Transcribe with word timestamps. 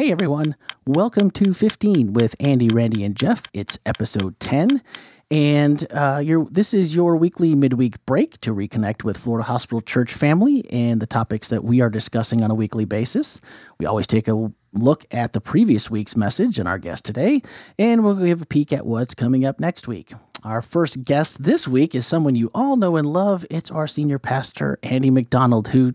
Hey 0.00 0.12
everyone, 0.12 0.54
welcome 0.86 1.28
to 1.32 1.52
15 1.52 2.12
with 2.12 2.36
Andy, 2.38 2.68
Randy, 2.68 3.02
and 3.02 3.16
Jeff. 3.16 3.50
It's 3.52 3.80
episode 3.84 4.38
10. 4.38 4.80
And 5.28 5.84
uh, 5.90 6.22
this 6.52 6.72
is 6.72 6.94
your 6.94 7.16
weekly 7.16 7.56
midweek 7.56 8.06
break 8.06 8.40
to 8.42 8.54
reconnect 8.54 9.02
with 9.02 9.18
Florida 9.18 9.48
Hospital 9.48 9.80
Church 9.80 10.14
family 10.14 10.64
and 10.70 11.02
the 11.02 11.06
topics 11.08 11.48
that 11.48 11.64
we 11.64 11.80
are 11.80 11.90
discussing 11.90 12.44
on 12.44 12.50
a 12.52 12.54
weekly 12.54 12.84
basis. 12.84 13.40
We 13.80 13.86
always 13.86 14.06
take 14.06 14.28
a 14.28 14.52
look 14.72 15.04
at 15.10 15.32
the 15.32 15.40
previous 15.40 15.90
week's 15.90 16.14
message 16.14 16.60
and 16.60 16.68
our 16.68 16.78
guest 16.78 17.04
today, 17.04 17.42
and 17.76 18.04
we'll 18.04 18.14
give 18.14 18.42
a 18.42 18.46
peek 18.46 18.72
at 18.72 18.86
what's 18.86 19.16
coming 19.16 19.44
up 19.44 19.58
next 19.58 19.88
week. 19.88 20.12
Our 20.44 20.62
first 20.62 21.02
guest 21.02 21.42
this 21.42 21.66
week 21.66 21.96
is 21.96 22.06
someone 22.06 22.36
you 22.36 22.52
all 22.54 22.76
know 22.76 22.94
and 22.94 23.12
love. 23.12 23.44
It's 23.50 23.72
our 23.72 23.88
senior 23.88 24.20
pastor, 24.20 24.78
Andy 24.84 25.10
McDonald, 25.10 25.68
who 25.68 25.94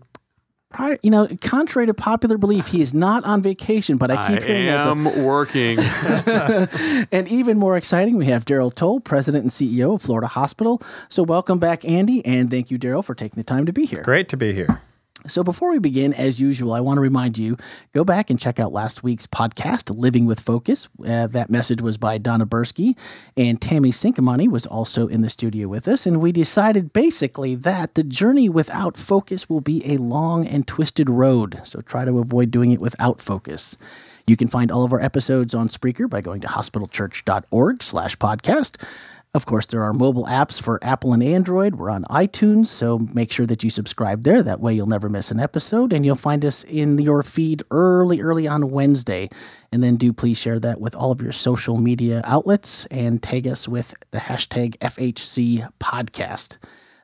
you 1.02 1.10
know, 1.10 1.28
contrary 1.40 1.86
to 1.86 1.94
popular 1.94 2.38
belief, 2.38 2.68
he 2.68 2.80
is 2.80 2.94
not 2.94 3.24
on 3.24 3.42
vacation, 3.42 3.96
but 3.96 4.10
I 4.10 4.28
keep 4.28 4.42
I 4.42 4.46
hearing 4.46 4.66
that. 4.66 4.86
I 4.86 4.90
am 4.90 5.04
that's 5.04 5.18
working. 5.18 5.78
and 7.12 7.28
even 7.28 7.58
more 7.58 7.76
exciting, 7.76 8.16
we 8.16 8.26
have 8.26 8.44
Daryl 8.44 8.74
Tol, 8.74 9.00
President 9.00 9.42
and 9.42 9.50
CEO 9.50 9.94
of 9.94 10.02
Florida 10.02 10.26
Hospital. 10.26 10.82
So 11.08 11.22
welcome 11.22 11.58
back, 11.58 11.84
Andy, 11.84 12.24
and 12.24 12.50
thank 12.50 12.70
you, 12.70 12.78
Daryl, 12.78 13.04
for 13.04 13.14
taking 13.14 13.36
the 13.36 13.44
time 13.44 13.66
to 13.66 13.72
be 13.72 13.84
here. 13.84 14.02
Great 14.02 14.28
to 14.30 14.36
be 14.36 14.52
here. 14.52 14.80
So 15.26 15.42
before 15.42 15.70
we 15.70 15.78
begin, 15.78 16.12
as 16.12 16.38
usual, 16.38 16.74
I 16.74 16.80
want 16.80 16.98
to 16.98 17.00
remind 17.00 17.38
you 17.38 17.56
go 17.94 18.04
back 18.04 18.28
and 18.28 18.38
check 18.38 18.60
out 18.60 18.72
last 18.72 19.02
week's 19.02 19.26
podcast, 19.26 19.94
Living 19.96 20.26
with 20.26 20.38
Focus. 20.38 20.86
Uh, 21.02 21.26
that 21.28 21.48
message 21.48 21.80
was 21.80 21.96
by 21.96 22.18
Donna 22.18 22.44
Bursky, 22.44 22.94
and 23.34 23.58
Tammy 23.58 23.90
Sinkamani 23.90 24.48
was 24.48 24.66
also 24.66 25.06
in 25.08 25.22
the 25.22 25.30
studio 25.30 25.66
with 25.66 25.88
us. 25.88 26.04
And 26.04 26.20
we 26.20 26.30
decided 26.30 26.92
basically 26.92 27.54
that 27.54 27.94
the 27.94 28.04
journey 28.04 28.50
without 28.50 28.98
focus 28.98 29.48
will 29.48 29.62
be 29.62 29.82
a 29.90 29.96
long 29.96 30.46
and 30.46 30.66
twisted 30.66 31.08
road. 31.08 31.58
So 31.64 31.80
try 31.80 32.04
to 32.04 32.18
avoid 32.18 32.50
doing 32.50 32.72
it 32.72 32.80
without 32.80 33.22
focus. 33.22 33.78
You 34.26 34.36
can 34.36 34.48
find 34.48 34.70
all 34.70 34.84
of 34.84 34.92
our 34.92 35.00
episodes 35.00 35.54
on 35.54 35.68
Spreaker 35.68 36.08
by 36.08 36.20
going 36.20 36.40
to 36.42 36.48
hospitalchurch.org 36.48 37.82
slash 37.82 38.16
podcast. 38.16 38.82
Of 39.34 39.46
course, 39.46 39.66
there 39.66 39.82
are 39.82 39.92
mobile 39.92 40.26
apps 40.26 40.62
for 40.62 40.78
Apple 40.80 41.12
and 41.12 41.20
Android. 41.20 41.74
We're 41.74 41.90
on 41.90 42.04
iTunes, 42.04 42.66
so 42.66 43.00
make 43.12 43.32
sure 43.32 43.46
that 43.46 43.64
you 43.64 43.70
subscribe 43.70 44.22
there. 44.22 44.44
That 44.44 44.60
way, 44.60 44.74
you'll 44.74 44.86
never 44.86 45.08
miss 45.08 45.32
an 45.32 45.40
episode, 45.40 45.92
and 45.92 46.06
you'll 46.06 46.14
find 46.14 46.44
us 46.44 46.62
in 46.62 46.98
your 46.98 47.24
feed 47.24 47.64
early, 47.72 48.20
early 48.20 48.46
on 48.46 48.70
Wednesday. 48.70 49.28
And 49.72 49.82
then 49.82 49.96
do 49.96 50.12
please 50.12 50.38
share 50.38 50.60
that 50.60 50.80
with 50.80 50.94
all 50.94 51.10
of 51.10 51.20
your 51.20 51.32
social 51.32 51.78
media 51.78 52.22
outlets 52.24 52.86
and 52.86 53.20
tag 53.20 53.48
us 53.48 53.66
with 53.66 53.96
the 54.12 54.18
hashtag 54.18 54.78
FHC 54.78 55.68
podcast. 55.80 56.58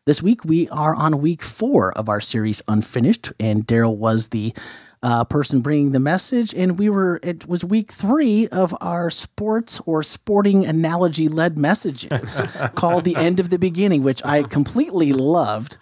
This 0.06 0.22
week, 0.22 0.44
we 0.44 0.68
are 0.68 0.94
on 0.94 1.20
week 1.20 1.42
four 1.42 1.92
of 1.98 2.08
our 2.08 2.20
series 2.20 2.62
Unfinished, 2.68 3.32
and 3.40 3.66
Daryl 3.66 3.96
was 3.96 4.28
the 4.28 4.54
uh, 5.02 5.24
person 5.24 5.60
bringing 5.60 5.92
the 5.92 6.00
message. 6.00 6.54
And 6.54 6.78
we 6.78 6.90
were, 6.90 7.20
it 7.22 7.46
was 7.46 7.64
week 7.64 7.90
three 7.90 8.48
of 8.48 8.74
our 8.80 9.10
sports 9.10 9.80
or 9.86 10.02
sporting 10.02 10.66
analogy 10.66 11.28
led 11.28 11.58
messages 11.58 12.42
called 12.74 13.04
The 13.04 13.16
End 13.16 13.40
of 13.40 13.50
the 13.50 13.58
Beginning, 13.58 14.02
which 14.02 14.24
I 14.24 14.42
completely 14.42 15.12
loved. 15.12 15.78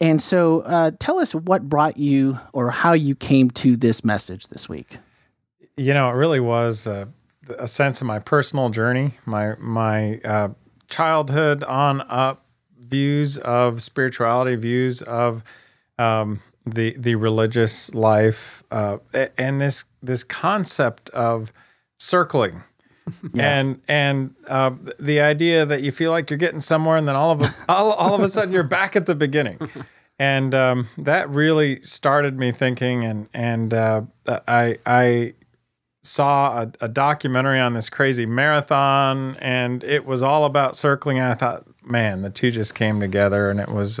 And 0.00 0.20
so 0.20 0.60
uh, 0.60 0.92
tell 0.98 1.18
us 1.18 1.34
what 1.34 1.68
brought 1.68 1.96
you 1.96 2.38
or 2.52 2.70
how 2.70 2.92
you 2.92 3.14
came 3.14 3.50
to 3.52 3.76
this 3.76 4.04
message 4.04 4.48
this 4.48 4.68
week. 4.68 4.98
You 5.76 5.94
know, 5.94 6.08
it 6.10 6.14
really 6.14 6.40
was 6.40 6.86
a, 6.86 7.08
a 7.58 7.66
sense 7.66 8.00
of 8.00 8.06
my 8.06 8.18
personal 8.18 8.68
journey, 8.68 9.12
my, 9.24 9.54
my 9.58 10.18
uh, 10.18 10.48
childhood 10.88 11.64
on 11.64 12.02
up 12.08 12.44
views 12.78 13.38
of 13.38 13.82
spirituality, 13.82 14.54
views 14.54 15.02
of 15.02 15.42
um, 15.98 16.40
the 16.66 16.96
the 16.98 17.14
religious 17.14 17.94
life, 17.94 18.64
uh, 18.70 18.98
and 19.38 19.60
this 19.60 19.86
this 20.02 20.24
concept 20.24 21.08
of 21.10 21.52
circling. 21.98 22.62
Yeah. 23.32 23.60
And 23.60 23.80
and 23.86 24.34
uh, 24.48 24.72
the 24.98 25.20
idea 25.20 25.64
that 25.64 25.80
you 25.80 25.92
feel 25.92 26.10
like 26.10 26.28
you're 26.28 26.38
getting 26.38 26.58
somewhere, 26.58 26.96
and 26.96 27.06
then 27.06 27.14
all 27.14 27.30
of 27.30 27.40
a, 27.40 27.54
all, 27.68 27.92
all 27.92 28.14
of 28.16 28.20
a 28.20 28.26
sudden 28.26 28.52
you're 28.52 28.64
back 28.64 28.96
at 28.96 29.06
the 29.06 29.14
beginning, 29.14 29.60
and 30.18 30.52
um, 30.56 30.88
that 30.98 31.30
really 31.30 31.80
started 31.82 32.36
me 32.36 32.50
thinking. 32.50 33.04
And 33.04 33.28
and 33.32 33.72
uh, 33.72 34.02
I 34.26 34.78
I 34.84 35.34
saw 36.02 36.62
a, 36.62 36.72
a, 36.80 36.88
documentary 36.88 37.60
on 37.60 37.74
this 37.74 37.88
crazy 37.90 38.26
marathon, 38.26 39.36
and 39.36 39.84
it 39.84 40.04
was 40.04 40.20
all 40.20 40.44
about 40.44 40.74
circling. 40.74 41.20
And 41.20 41.28
I 41.28 41.34
thought, 41.34 41.64
man, 41.84 42.22
the 42.22 42.30
two 42.30 42.50
just 42.50 42.74
came 42.74 42.98
together, 42.98 43.50
and 43.50 43.60
it 43.60 43.70
was. 43.70 44.00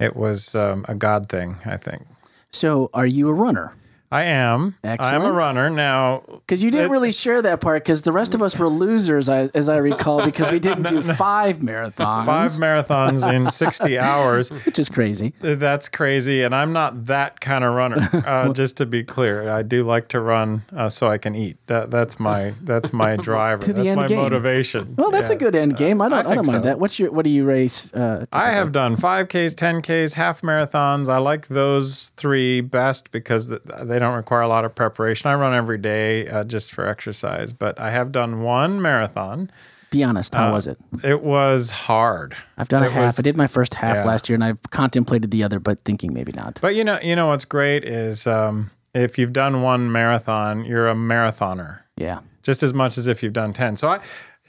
It 0.00 0.16
was 0.16 0.56
um, 0.56 0.84
a 0.88 0.94
God 0.94 1.28
thing, 1.28 1.58
I 1.64 1.76
think. 1.76 2.06
So, 2.52 2.90
are 2.94 3.06
you 3.06 3.28
a 3.28 3.34
runner? 3.34 3.74
I 4.12 4.24
am. 4.24 4.74
Excellent. 4.82 5.22
I'm 5.22 5.30
a 5.30 5.32
runner 5.32 5.70
now. 5.70 6.24
Because 6.26 6.64
you 6.64 6.72
didn't 6.72 6.90
it, 6.90 6.92
really 6.92 7.12
share 7.12 7.40
that 7.42 7.60
part. 7.60 7.84
Because 7.84 8.02
the 8.02 8.10
rest 8.10 8.34
of 8.34 8.42
us 8.42 8.58
were 8.58 8.66
losers, 8.66 9.28
as 9.28 9.68
I 9.68 9.76
recall, 9.76 10.24
because 10.24 10.50
we 10.50 10.58
didn't 10.58 10.88
do 10.88 11.00
five 11.00 11.58
marathons. 11.58 12.26
Five 12.26 12.50
marathons 12.52 13.32
in 13.32 13.48
sixty 13.48 13.98
hours, 14.00 14.50
which 14.66 14.80
is 14.80 14.88
crazy. 14.88 15.32
That's 15.40 15.88
crazy, 15.88 16.42
and 16.42 16.56
I'm 16.56 16.72
not 16.72 17.06
that 17.06 17.40
kind 17.40 17.64
of 17.64 17.74
runner. 17.74 18.08
Uh, 18.30 18.52
just 18.52 18.76
to 18.76 18.86
be 18.86 19.02
clear, 19.02 19.48
I 19.48 19.62
do 19.62 19.82
like 19.82 20.08
to 20.08 20.20
run 20.20 20.62
uh, 20.76 20.88
so 20.88 21.08
I 21.08 21.16
can 21.16 21.34
eat. 21.34 21.56
That, 21.66 21.90
that's 21.90 22.20
my 22.20 22.52
that's 22.62 22.92
my 22.92 23.16
driver. 23.16 23.72
that's 23.72 23.90
my 23.92 24.06
game. 24.06 24.18
motivation. 24.18 24.94
Well, 24.96 25.10
that's 25.10 25.30
yes. 25.30 25.36
a 25.36 25.36
good 25.36 25.54
end 25.54 25.76
game. 25.76 26.02
I 26.02 26.08
don't. 26.08 26.26
I, 26.26 26.30
I 26.30 26.34
don't 26.34 26.46
mind 26.46 26.62
so. 26.62 26.68
that. 26.68 26.78
What's 26.78 26.98
your 26.98 27.10
What 27.12 27.24
do 27.24 27.30
you 27.30 27.44
race? 27.44 27.92
Uh, 27.94 28.26
I 28.32 28.50
have 28.50 28.72
done 28.72 28.96
five 28.96 29.28
Ks, 29.28 29.54
ten 29.54 29.80
Ks, 29.80 30.14
half 30.14 30.42
marathons. 30.42 31.08
I 31.08 31.16
like 31.16 31.48
those 31.48 32.10
three 32.10 32.60
best 32.60 33.10
because 33.10 33.48
they 33.48 33.99
don't 34.00 34.16
require 34.16 34.40
a 34.40 34.48
lot 34.48 34.64
of 34.64 34.74
preparation. 34.74 35.30
I 35.30 35.34
run 35.34 35.54
every 35.54 35.78
day 35.78 36.26
uh, 36.26 36.44
just 36.44 36.72
for 36.72 36.86
exercise, 36.86 37.52
but 37.52 37.78
I 37.78 37.90
have 37.90 38.12
done 38.12 38.42
one 38.42 38.82
marathon. 38.82 39.50
Be 39.90 40.04
honest, 40.04 40.34
how 40.34 40.48
uh, 40.48 40.52
was 40.52 40.66
it? 40.66 40.78
It 41.02 41.22
was 41.22 41.70
hard. 41.72 42.36
I've 42.56 42.68
done 42.68 42.84
it 42.84 42.88
a 42.88 42.90
half. 42.90 43.02
Was, 43.02 43.18
I 43.18 43.22
did 43.22 43.36
my 43.36 43.48
first 43.48 43.74
half 43.74 43.96
yeah. 43.96 44.04
last 44.04 44.28
year, 44.28 44.34
and 44.34 44.44
I've 44.44 44.62
contemplated 44.70 45.30
the 45.30 45.42
other, 45.42 45.58
but 45.58 45.80
thinking 45.82 46.14
maybe 46.14 46.32
not. 46.32 46.60
But 46.62 46.76
you 46.76 46.84
know, 46.84 46.98
you 47.02 47.16
know 47.16 47.26
what's 47.26 47.44
great 47.44 47.84
is 47.84 48.26
um, 48.26 48.70
if 48.94 49.18
you've 49.18 49.32
done 49.32 49.62
one 49.62 49.90
marathon, 49.90 50.64
you're 50.64 50.88
a 50.88 50.94
marathoner. 50.94 51.80
Yeah. 51.96 52.20
Just 52.42 52.62
as 52.62 52.72
much 52.72 52.98
as 52.98 53.06
if 53.06 53.22
you've 53.22 53.32
done 53.32 53.52
ten. 53.52 53.76
So 53.76 53.88
I, 53.88 54.00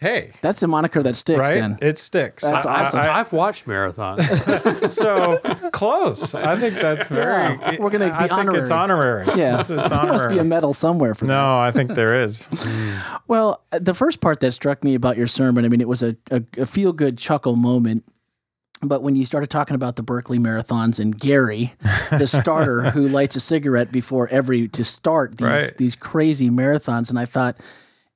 Hey, 0.02 0.32
that's 0.42 0.60
the 0.60 0.68
moniker 0.68 1.04
that 1.04 1.16
sticks. 1.16 1.38
Right? 1.38 1.60
Then 1.60 1.78
it 1.80 2.00
sticks. 2.00 2.50
That's 2.50 2.66
I, 2.66 2.82
awesome. 2.82 3.00
I, 3.02 3.04
have 3.04 3.32
watched 3.32 3.68
marathons, 3.68 4.92
so 4.92 5.38
close. 5.70 6.34
I 6.34 6.58
think 6.58 6.74
that's 6.74 7.08
very. 7.08 7.56
Yeah, 7.60 7.76
we're 7.80 7.92
gonna 7.92 8.08
be 8.08 8.12
I 8.12 8.28
honorary. 8.28 8.46
think 8.46 8.58
it's 8.58 8.72
honorary. 8.72 9.26
Yeah, 9.36 9.60
it's, 9.60 9.70
it's 9.70 9.90
there 9.90 10.08
must 10.08 10.28
be 10.28 10.40
a 10.40 10.44
medal 10.44 10.74
somewhere 10.74 11.14
for 11.14 11.26
no, 11.26 11.34
that. 11.34 11.40
No, 11.40 11.60
I 11.60 11.70
think 11.70 11.94
there 11.94 12.16
is. 12.16 12.50
Hmm. 12.72 13.22
well, 13.28 13.64
the 13.72 13.94
first 13.94 14.22
part 14.22 14.40
that 14.42 14.52
struck 14.52 14.84
me 14.84 14.94
about 14.94 15.18
your 15.18 15.26
sermon, 15.26 15.66
I 15.66 15.68
mean, 15.68 15.82
it 15.82 15.88
was 15.88 16.04
a, 16.04 16.16
a, 16.30 16.44
a 16.60 16.66
feel 16.66 16.94
good 16.94 17.18
chuckle 17.18 17.56
moment. 17.56 18.06
But 18.84 19.02
when 19.02 19.16
you 19.16 19.26
started 19.26 19.50
talking 19.50 19.76
about 19.76 19.96
the 19.96 20.04
Barkley 20.04 20.38
marathons 20.38 21.00
and 21.00 21.18
Gary, 21.18 21.74
the 22.12 22.28
starter 22.42 22.84
who 22.92 23.08
lights 23.08 23.36
a 23.36 23.40
cigarette 23.40 23.92
before 23.92 24.28
every 24.30 24.68
to 24.70 24.84
start 24.84 25.38
these 25.38 25.48
right. 25.48 25.74
these 25.78 25.96
crazy 25.96 26.50
marathons, 26.50 27.10
and 27.10 27.18
I 27.18 27.26
thought 27.26 27.58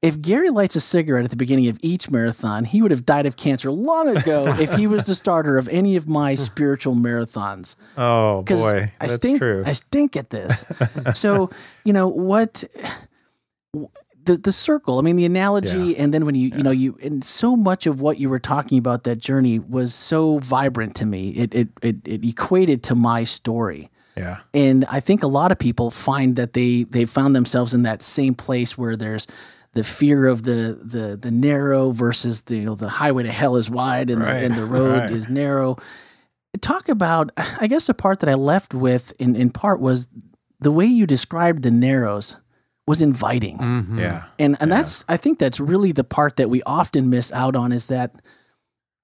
if 0.06 0.22
Gary 0.22 0.50
lights 0.50 0.76
a 0.76 0.82
cigarette 0.82 1.26
at 1.26 1.32
the 1.32 1.36
beginning 1.36 1.68
of 1.68 1.80
each 1.82 2.12
marathon, 2.12 2.64
he 2.64 2.82
would 2.82 2.92
have 2.92 3.06
died 3.06 3.26
of 3.26 3.38
cancer 3.38 3.72
long 3.72 4.16
ago 4.16 4.44
if 4.60 4.74
he 4.74 4.88
was 4.88 5.08
the 5.08 5.16
starter 5.16 5.58
of 5.58 5.68
any 5.70 5.96
of 5.96 6.08
my 6.08 6.36
spiritual 6.36 6.94
marathons. 6.94 7.76
Oh 7.98 8.44
boy, 8.44 8.56
I 8.56 8.92
that's 9.00 9.16
stink, 9.16 9.40
true. 9.40 9.64
I 9.66 9.72
stink 9.72 10.16
at 10.16 10.30
this. 10.30 10.72
so 11.14 11.50
you 11.84 11.94
know 11.94 12.08
what? 12.08 12.64
The, 14.24 14.38
the 14.38 14.52
circle, 14.52 14.98
I 14.98 15.04
mean, 15.04 15.18
the 15.18 15.26
analogy, 15.26 15.78
yeah. 15.78 16.02
and 16.02 16.12
then 16.12 16.26
when 16.26 16.34
you, 16.34 16.48
yeah. 16.48 16.56
you 16.58 16.64
know, 16.64 16.72
you, 16.72 16.98
and 17.04 17.24
so 17.24 17.56
much 17.56 17.86
of 17.86 18.02
what 18.02 18.20
you 18.20 18.28
were 18.28 18.40
talking 18.40 18.80
about 18.80 19.04
that 19.04 19.18
journey 19.18 19.60
was 19.60 19.94
so 19.94 20.40
vibrant 20.40 20.96
to 20.96 21.06
me. 21.06 21.30
It, 21.30 21.54
it, 21.54 21.68
it, 21.84 22.08
it 22.08 22.26
equated 22.26 22.82
to 22.86 22.96
my 22.96 23.24
story. 23.24 23.88
Yeah. 24.18 24.40
And 24.52 24.84
I 24.86 25.00
think 25.00 25.22
a 25.22 25.28
lot 25.28 25.52
of 25.52 25.60
people 25.60 25.92
find 25.92 26.38
that 26.38 26.54
they, 26.54 26.86
they 26.86 27.06
found 27.06 27.36
themselves 27.36 27.76
in 27.76 27.84
that 27.84 28.02
same 28.02 28.34
place 28.34 28.76
where 28.76 28.96
there's, 28.96 29.28
the 29.76 29.84
fear 29.84 30.26
of 30.26 30.44
the 30.44 30.80
the 30.82 31.18
the 31.18 31.30
narrow 31.30 31.92
versus 31.92 32.44
the 32.44 32.56
you 32.56 32.64
know 32.64 32.76
the 32.76 32.90
highway 32.90 33.24
to 33.24 33.32
hell 33.32 33.58
is 33.58 33.70
wide 33.70 34.10
and, 34.10 34.22
right, 34.22 34.40
the, 34.40 34.46
and 34.46 34.56
the 34.56 34.66
road 34.66 35.00
right. 35.00 35.12
is 35.12 35.30
narrow. 35.30 35.78
Talk 36.62 36.90
about 36.90 37.32
I 37.38 37.68
guess 37.68 37.88
the 37.88 37.94
part 37.94 38.22
that 38.22 38.30
I 38.30 38.34
left 38.34 38.74
with 38.74 39.14
in 39.20 39.36
in 39.36 39.52
part 39.52 39.80
was 39.80 40.08
the 40.60 40.72
way 40.72 40.86
you 40.86 41.06
described 41.06 41.62
the 41.62 41.72
narrows 41.72 42.38
was 42.88 43.02
inviting. 43.02 43.58
Mm-hmm. 43.58 44.00
Yeah. 44.00 44.26
And 44.40 44.58
and 44.62 44.70
yeah. 44.70 44.78
that's 44.78 45.04
I 45.10 45.18
think 45.18 45.40
that's 45.40 45.60
really 45.60 45.92
the 45.92 46.06
part 46.06 46.38
that 46.38 46.50
we 46.50 46.64
often 46.64 47.10
miss 47.10 47.32
out 47.34 47.56
on 47.56 47.74
is 47.74 47.88
that 47.88 48.16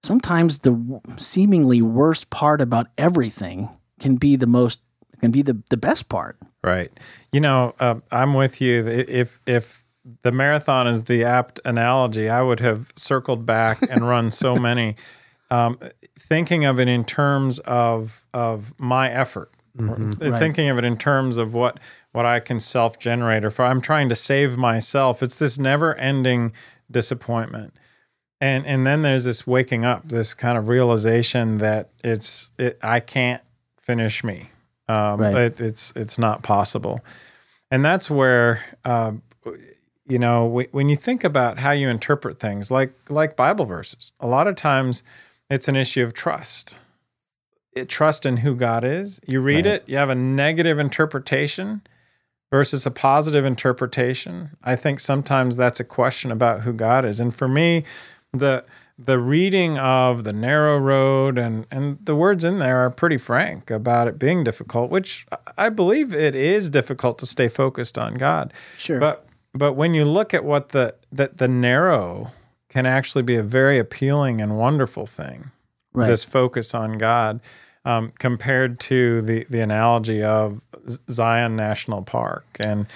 sometimes 0.04 0.60
the 0.60 1.02
seemingly 1.18 1.82
worst 1.82 2.30
part 2.30 2.62
about 2.62 2.88
everything 2.98 3.70
can 4.00 4.16
be 4.16 4.38
the 4.38 4.48
most 4.48 4.80
can 5.20 5.32
be 5.32 5.42
the 5.42 5.62
the 5.70 5.78
best 5.78 6.08
part. 6.08 6.38
Right. 6.64 6.92
You 7.34 7.42
know, 7.42 7.76
uh, 7.80 7.96
I'm 8.10 8.34
with 8.34 8.62
you. 8.62 8.88
If 8.88 9.42
if 9.46 9.84
the 10.24 10.32
marathon 10.32 10.88
is 10.88 11.04
the 11.04 11.24
apt 11.24 11.60
analogy. 11.66 12.30
I 12.30 12.42
would 12.42 12.60
have 12.60 12.92
circled 12.96 13.46
back 13.46 13.82
and 13.90 14.08
run 14.08 14.32
so 14.32 14.56
many, 14.70 14.96
um, 15.50 15.78
thinking 16.18 16.66
of 16.66 16.80
it 16.80 16.88
in 16.88 17.04
terms 17.04 17.60
of 17.60 18.26
of 18.34 18.74
my 18.80 19.10
effort. 19.10 19.52
Uh, 19.80 20.38
Thinking 20.38 20.70
of 20.70 20.78
it 20.78 20.84
in 20.84 20.98
terms 20.98 21.38
of 21.38 21.54
what 21.54 21.80
what 22.12 22.26
I 22.26 22.40
can 22.42 22.60
self 22.60 23.00
generate, 23.00 23.46
or 23.46 23.48
if 23.48 23.60
I'm 23.60 23.80
trying 23.80 24.10
to 24.10 24.16
save 24.16 24.58
myself, 24.58 25.24
it's 25.24 25.40
this 25.40 25.58
never 25.58 25.96
ending 25.96 26.52
disappointment. 26.90 27.74
And 28.42 28.66
and 28.66 28.86
then 28.86 29.02
there's 29.02 29.24
this 29.24 29.48
waking 29.48 29.86
up, 29.86 30.10
this 30.10 30.34
kind 30.34 30.58
of 30.58 30.68
realization 30.68 31.60
that 31.60 31.90
it's 32.04 32.52
it, 32.58 32.78
I 32.84 33.00
can't 33.00 33.42
finish 33.80 34.24
me. 34.26 34.50
Um, 34.90 35.22
Right. 35.22 35.36
it, 35.36 35.62
it's 35.62 35.94
it's 35.96 36.20
not 36.20 36.44
possible, 36.44 37.00
and 37.70 37.86
that's 37.86 38.10
where. 38.10 38.62
Um, 38.84 39.22
you 40.08 40.20
know, 40.20 40.50
wh- 40.50 40.74
when 40.74 40.90
you 40.90 40.96
think 40.96 41.24
about 41.24 41.60
how 41.60 41.72
you 41.72 41.90
interpret 41.90 42.40
things, 42.40 42.72
like 42.72 42.94
like 43.10 43.36
Bible 43.36 43.66
verses, 43.66 44.12
a 44.20 44.28
lot 44.28 44.48
of 44.48 44.56
times 44.56 45.04
it's 45.50 45.68
an 45.68 45.76
issue 45.76 46.04
of 46.04 46.14
trust. 46.14 46.78
It, 47.74 47.88
trust 47.88 48.26
in 48.26 48.38
who 48.38 48.56
God 48.56 48.84
is. 48.84 49.22
You 49.28 49.40
read 49.42 49.66
Right. 49.66 49.76
it, 49.76 49.84
you 49.88 49.96
have 49.98 50.10
a 50.10 50.16
negative 50.16 50.78
interpretation 50.78 51.82
versus 52.52 52.86
a 52.86 52.92
positive 52.92 53.46
interpretation. 53.46 54.50
I 54.62 54.76
think 54.76 55.00
sometimes 55.00 55.56
that's 55.56 55.80
a 55.80 55.86
question 55.86 56.32
about 56.32 56.62
who 56.62 56.74
God 56.74 57.06
is. 57.06 57.20
And 57.22 57.34
for 57.34 57.48
me, 57.48 57.84
the 58.34 58.66
the 59.00 59.18
reading 59.20 59.78
of 59.80 60.26
the 60.26 60.34
narrow 60.34 60.78
road 60.78 61.38
and 61.38 61.66
and 61.72 61.98
the 62.06 62.16
words 62.16 62.44
in 62.44 62.60
there 62.60 62.80
are 62.84 62.90
pretty 62.92 63.18
frank 63.18 63.72
about 63.72 64.08
it 64.08 64.20
being 64.20 64.44
difficult, 64.44 64.92
which 64.92 65.26
I 65.58 65.70
believe 65.70 66.14
it 66.14 66.36
is 66.36 66.70
difficult 66.70 67.20
to 67.20 67.26
stay 67.26 67.48
focused 67.48 67.98
on 67.98 68.16
God. 68.16 68.54
Sure. 68.78 69.00
But 69.00 69.26
but 69.54 69.74
when 69.74 69.94
you 69.94 70.06
look 70.06 70.34
at 70.34 70.44
what 70.44 70.70
the 70.70 70.96
that 71.12 71.38
the 71.38 71.48
narrow 71.48 72.32
can 72.72 72.86
actually 72.86 73.22
be 73.22 73.36
a 73.36 73.44
very 73.44 73.78
appealing 73.78 74.42
and 74.42 74.58
wonderful 74.58 75.06
thing. 75.06 75.52
Right. 75.94 76.08
This 76.08 76.24
focus 76.24 76.74
on 76.74 76.98
God, 76.98 77.42
um, 77.84 78.14
compared 78.18 78.80
to 78.82 79.22
the 79.22 79.46
the 79.50 79.60
analogy 79.60 80.24
of 80.24 80.62
Zion 80.88 81.56
National 81.56 82.02
Park 82.02 82.46
and 82.60 82.88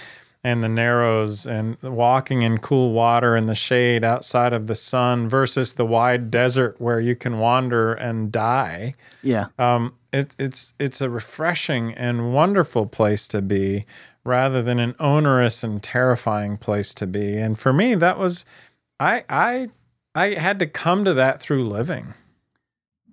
and 0.46 0.64
the 0.64 0.70
narrows 0.70 1.46
and 1.46 1.82
walking 1.82 2.44
in 2.44 2.60
cool 2.60 2.94
water 2.94 3.36
in 3.36 3.48
the 3.48 3.56
shade 3.56 4.04
outside 4.04 4.54
of 4.54 4.68
the 4.68 4.76
sun 4.76 5.28
versus 5.28 5.74
the 5.74 5.86
wide 5.86 6.30
desert 6.32 6.80
where 6.80 7.00
you 7.00 7.16
can 7.16 7.40
wander 7.40 7.94
and 7.94 8.32
die 8.32 8.94
yeah. 9.24 9.48
um, 9.58 9.96
it, 10.14 10.36
it's 10.38 10.76
it's 10.80 11.02
a 11.02 11.10
refreshing 11.10 11.94
and 11.96 12.32
wonderful 12.32 12.86
place 12.86 13.28
to 13.28 13.42
be 13.42 13.86
rather 14.26 14.62
than 14.62 14.80
an 14.80 14.96
onerous 15.00 15.64
and 15.64 15.82
terrifying 15.82 16.58
place 16.58 16.94
to 16.96 17.08
be. 17.08 17.38
And 17.38 17.58
for 17.58 17.72
me, 17.72 17.96
that 17.96 18.18
was 18.18 18.46
I 19.00 19.24
I 19.30 19.68
I 20.14 20.34
had 20.34 20.60
to 20.60 20.68
come 20.68 21.06
to 21.06 21.14
that 21.14 21.40
through 21.40 21.68
living. 21.68 22.14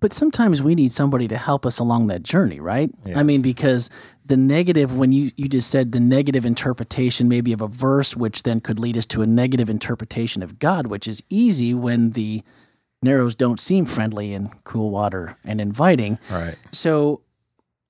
But 0.01 0.13
sometimes 0.13 0.65
we 0.65 0.75
need 0.75 0.91
somebody 0.91 1.29
to 1.29 1.37
help 1.37 1.65
us 1.65 1.79
along 1.79 2.09
that 2.09 2.25
journey, 2.25 2.59
right? 2.59 2.91
I 3.15 3.23
mean, 3.23 3.41
because 3.41 3.89
the 4.27 4.37
negative, 4.37 4.99
when 4.99 5.13
you, 5.13 5.31
you 5.37 5.49
just 5.49 5.71
said 5.71 5.93
the 5.93 6.01
negative 6.01 6.45
interpretation 6.45 7.29
maybe 7.29 7.53
of 7.53 7.61
a 7.61 7.69
verse, 7.69 8.17
which 8.17 8.43
then 8.43 8.61
could 8.61 8.81
lead 8.81 8.97
us 8.97 9.07
to 9.07 9.23
a 9.23 9.29
negative 9.29 9.71
interpretation 9.71 10.43
of 10.43 10.59
God, 10.59 10.89
which 10.89 11.07
is 11.07 11.23
easy 11.29 11.73
when 11.73 12.11
the 12.11 12.43
narrows 13.01 13.37
don't 13.37 13.61
seem 13.61 13.85
friendly 13.85 14.35
and 14.35 14.51
cool 14.65 14.91
water 14.91 15.37
and 15.45 15.61
inviting. 15.61 16.19
Right. 16.29 16.57
So 16.73 17.21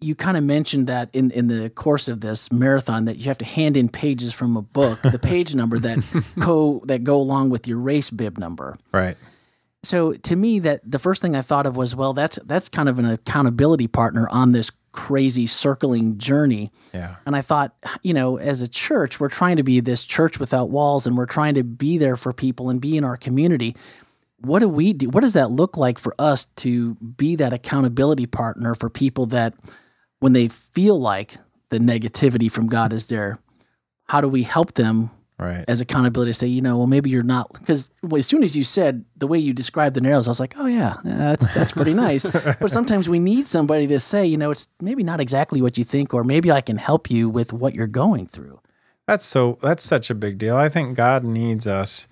you 0.02 0.14
kind 0.14 0.37
of 0.37 0.44
mentioned 0.44 0.87
that 0.87 1.10
in, 1.12 1.31
in 1.31 1.49
the 1.49 1.70
course 1.70 2.08
of 2.08 2.20
this 2.20 2.52
marathon 2.52 3.04
that 3.06 3.19
you 3.19 3.25
have 3.25 3.38
to 3.38 3.44
hand 3.44 3.76
in 3.76 3.88
pages 3.88 4.32
from 4.32 4.56
a 4.56 4.62
book, 4.62 5.00
the 5.02 5.19
page 5.22 5.54
number 5.54 5.78
that 5.78 5.99
co 6.40 6.82
that 6.87 7.04
go 7.04 7.16
along 7.16 7.50
with 7.50 7.66
your 7.66 7.78
race 7.78 8.10
bib 8.10 8.38
number. 8.38 8.75
Right. 8.93 9.16
So 9.84 10.12
to 10.12 10.37
me, 10.37 10.60
that 10.60 10.81
the 10.88 10.99
first 10.99 11.22
thing 11.22 11.34
I 11.34 11.40
thought 11.40 11.66
of 11.66 11.76
was, 11.76 11.96
well, 11.96 12.12
that's 12.12 12.37
that's 12.44 12.69
kind 12.69 12.88
of 12.88 12.99
an 12.99 13.06
accountability 13.06 13.88
partner 13.88 14.28
on 14.31 14.52
this 14.52 14.70
crazy 14.93 15.46
circling 15.46 16.19
journey. 16.19 16.70
Yeah. 16.94 17.16
And 17.26 17.34
I 17.34 17.40
thought, 17.40 17.75
you 18.02 18.14
know, 18.14 18.37
as 18.37 18.62
a 18.62 18.69
church, 18.69 19.19
we're 19.19 19.28
trying 19.28 19.56
to 19.56 19.62
be 19.62 19.81
this 19.81 20.04
church 20.04 20.38
without 20.38 20.70
walls, 20.70 21.06
and 21.06 21.16
we're 21.16 21.26
trying 21.26 21.54
to 21.54 21.64
be 21.64 21.99
there 21.99 22.16
for 22.16 22.32
people 22.32 22.70
and 22.70 22.81
be 22.81 22.96
in 22.96 23.04
our 23.04 23.16
community. 23.16 23.75
What 24.38 24.60
do 24.60 24.69
we 24.69 24.93
do? 24.93 25.08
What 25.08 25.22
does 25.22 25.34
that 25.34 25.50
look 25.50 25.76
like 25.76 25.99
for 25.99 26.14
us 26.19 26.44
to 26.44 26.94
be 26.94 27.37
that 27.37 27.52
accountability 27.52 28.26
partner 28.26 28.75
for 28.75 28.90
people 28.90 29.26
that, 29.26 29.54
when 30.23 30.33
they 30.33 30.47
feel 30.47 31.01
like 31.01 31.35
the 31.71 31.79
negativity 31.79 32.51
from 32.51 32.69
God 32.69 32.93
is 32.93 33.09
there, 33.09 33.39
how 34.05 34.21
do 34.21 34.29
we 34.29 34.45
help 34.45 34.75
them 34.75 35.11
Right. 35.39 35.65
as 35.67 35.81
accountability 35.81 36.31
to 36.31 36.35
say, 36.35 36.47
you 36.47 36.61
know, 36.61 36.79
well, 36.79 36.87
maybe 36.87 37.11
you're 37.11 37.25
not 37.25 37.53
because 37.55 37.91
as 38.15 38.27
soon 38.27 38.45
as 38.45 38.57
you 38.57 38.63
said 38.63 39.05
the 39.17 39.27
way 39.27 39.39
you 39.39 39.53
described 39.53 39.97
the 39.97 40.01
narrows, 40.01 40.29
I 40.29 40.31
was 40.31 40.39
like, 40.39 40.55
oh 40.57 40.67
yeah, 40.67 40.95
yeah, 41.05 41.17
that's 41.17 41.53
that's 41.53 41.73
pretty 41.73 41.95
nice. 41.95 42.25
but 42.61 42.71
sometimes 42.71 43.09
we 43.09 43.19
need 43.19 43.49
somebody 43.49 43.89
to 43.89 43.99
say, 43.99 44.25
you 44.25 44.37
know, 44.37 44.53
it's 44.53 44.69
maybe 44.81 45.03
not 45.03 45.19
exactly 45.19 45.61
what 45.61 45.77
you 45.77 45.83
think, 45.83 46.15
or 46.15 46.23
maybe 46.23 46.53
I 46.53 46.61
can 46.61 46.77
help 46.77 47.11
you 47.11 47.29
with 47.29 47.53
what 47.53 47.75
you're 47.75 47.89
going 47.89 48.27
through. 48.29 48.61
That's 49.09 49.25
so. 49.25 49.59
That's 49.61 49.83
such 49.83 50.11
a 50.11 50.15
big 50.15 50.39
deal. 50.39 50.57
I 50.57 50.69
think 50.69 50.97
God 50.97 51.25
needs 51.25 51.67
us 51.67 52.07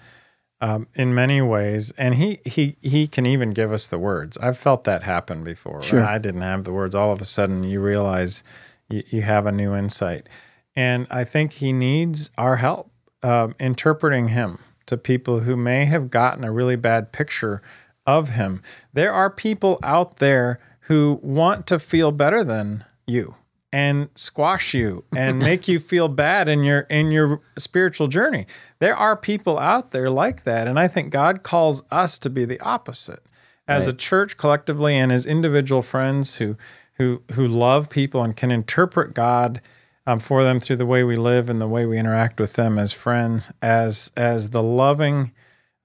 um, 0.61 0.87
in 0.95 1.15
many 1.15 1.41
ways, 1.41 1.93
and 1.93 2.17
he 2.17 2.41
he 2.45 2.77
he 2.81 3.07
can 3.07 3.27
even 3.27 3.53
give 3.53 3.73
us 3.73 3.87
the 3.87 3.99
words. 3.99 4.37
I've 4.39 4.59
felt 4.59 4.85
that 4.85 5.03
happen 5.03 5.43
before. 5.43 5.83
Sure. 5.83 6.05
I 6.05 6.19
didn't 6.19 6.43
have 6.43 6.65
the 6.65 6.73
words. 6.73 6.95
All 6.95 7.12
of 7.12 7.21
a 7.21 7.25
sudden, 7.25 7.65
you 7.65 7.81
realize 7.81 8.45
you, 8.89 9.03
you 9.09 9.23
have 9.23 9.47
a 9.47 9.53
new 9.53 9.75
insight, 9.75 10.29
and 10.77 11.07
I 11.11 11.25
think 11.25 11.55
He 11.55 11.73
needs 11.73 12.31
our 12.37 12.57
help 12.57 12.91
um, 13.23 13.55
interpreting 13.59 14.29
Him 14.29 14.59
to 14.87 14.97
people 14.97 15.41
who 15.41 15.57
may 15.57 15.87
have 15.87 16.11
gotten 16.11 16.45
a 16.45 16.53
really 16.53 16.77
bad 16.77 17.12
picture 17.12 17.62
of 18.07 18.31
Him. 18.31 18.62
There 18.93 19.12
are 19.12 19.31
people 19.31 19.79
out 19.83 20.17
there 20.17 20.59
who 20.83 21.21
want 21.23 21.67
to 21.69 21.79
feel 21.79 22.12
better 22.12 22.45
than 22.45 22.85
you 23.07 23.35
and 23.72 24.08
squash 24.14 24.75
you 24.75 25.05
and 25.14 25.38
make 25.50 25.69
you 25.69 25.78
feel 25.78 26.08
bad 26.08 26.49
in 26.49 26.64
your 26.64 26.81
in 26.82 27.11
your 27.11 27.40
spiritual 27.58 28.06
journey. 28.06 28.46
There 28.78 28.96
are 28.96 29.17
people 29.17 29.58
out 29.58 29.90
there 29.90 30.11
like 30.11 30.44
that 30.44 30.67
and 30.67 30.78
I 30.78 30.88
think 30.88 31.11
God 31.11 31.43
calls 31.43 31.84
us 31.90 32.19
to 32.19 32.31
be 32.31 32.44
the 32.44 32.61
opposite. 32.61 33.20
As 33.69 33.87
a 33.87 33.93
church 33.93 34.37
collectively 34.37 34.96
and 34.96 35.12
as 35.12 35.26
individual 35.26 35.81
friends 35.81 36.38
who 36.38 36.56
who 36.94 37.22
who 37.34 37.46
love 37.46 37.88
people 37.88 38.20
and 38.20 38.37
can 38.37 38.50
interpret 38.50 39.14
God 39.14 39.61
um, 40.06 40.19
for 40.19 40.43
them 40.43 40.58
through 40.58 40.76
the 40.76 40.87
way 40.87 41.05
we 41.05 41.14
live 41.14 41.49
and 41.49 41.61
the 41.61 41.69
way 41.69 41.87
we 41.87 41.96
interact 41.96 42.40
with 42.40 42.55
them 42.55 42.81
as 42.81 42.93
friends, 42.93 43.52
as 43.62 44.11
as 44.16 44.50
the 44.50 44.62
loving, 44.62 45.31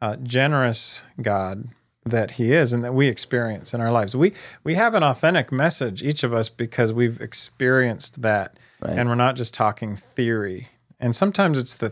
uh, 0.01 0.15
generous 0.15 1.03
God 1.21 1.69
that 2.05 2.31
He 2.31 2.51
is, 2.53 2.71
and 2.71 2.83
that 2.83 2.93
we 2.93 3.07
experience 3.07 3.73
in 3.73 3.81
our 3.81 3.91
lives. 3.91 4.15
We 4.15 4.33
we 4.63 4.75
have 4.75 4.93
an 4.93 5.03
authentic 5.03 5.51
message, 5.51 6.03
each 6.03 6.23
of 6.23 6.33
us, 6.33 6.49
because 6.49 6.93
we've 6.93 7.19
experienced 7.19 8.21
that, 8.21 8.57
Right. 8.81 8.97
and 8.97 9.09
we're 9.09 9.15
not 9.15 9.35
just 9.35 9.53
talking 9.53 9.95
theory. 9.95 10.67
And 10.99 11.15
sometimes 11.15 11.57
it's 11.59 11.75
the 11.75 11.91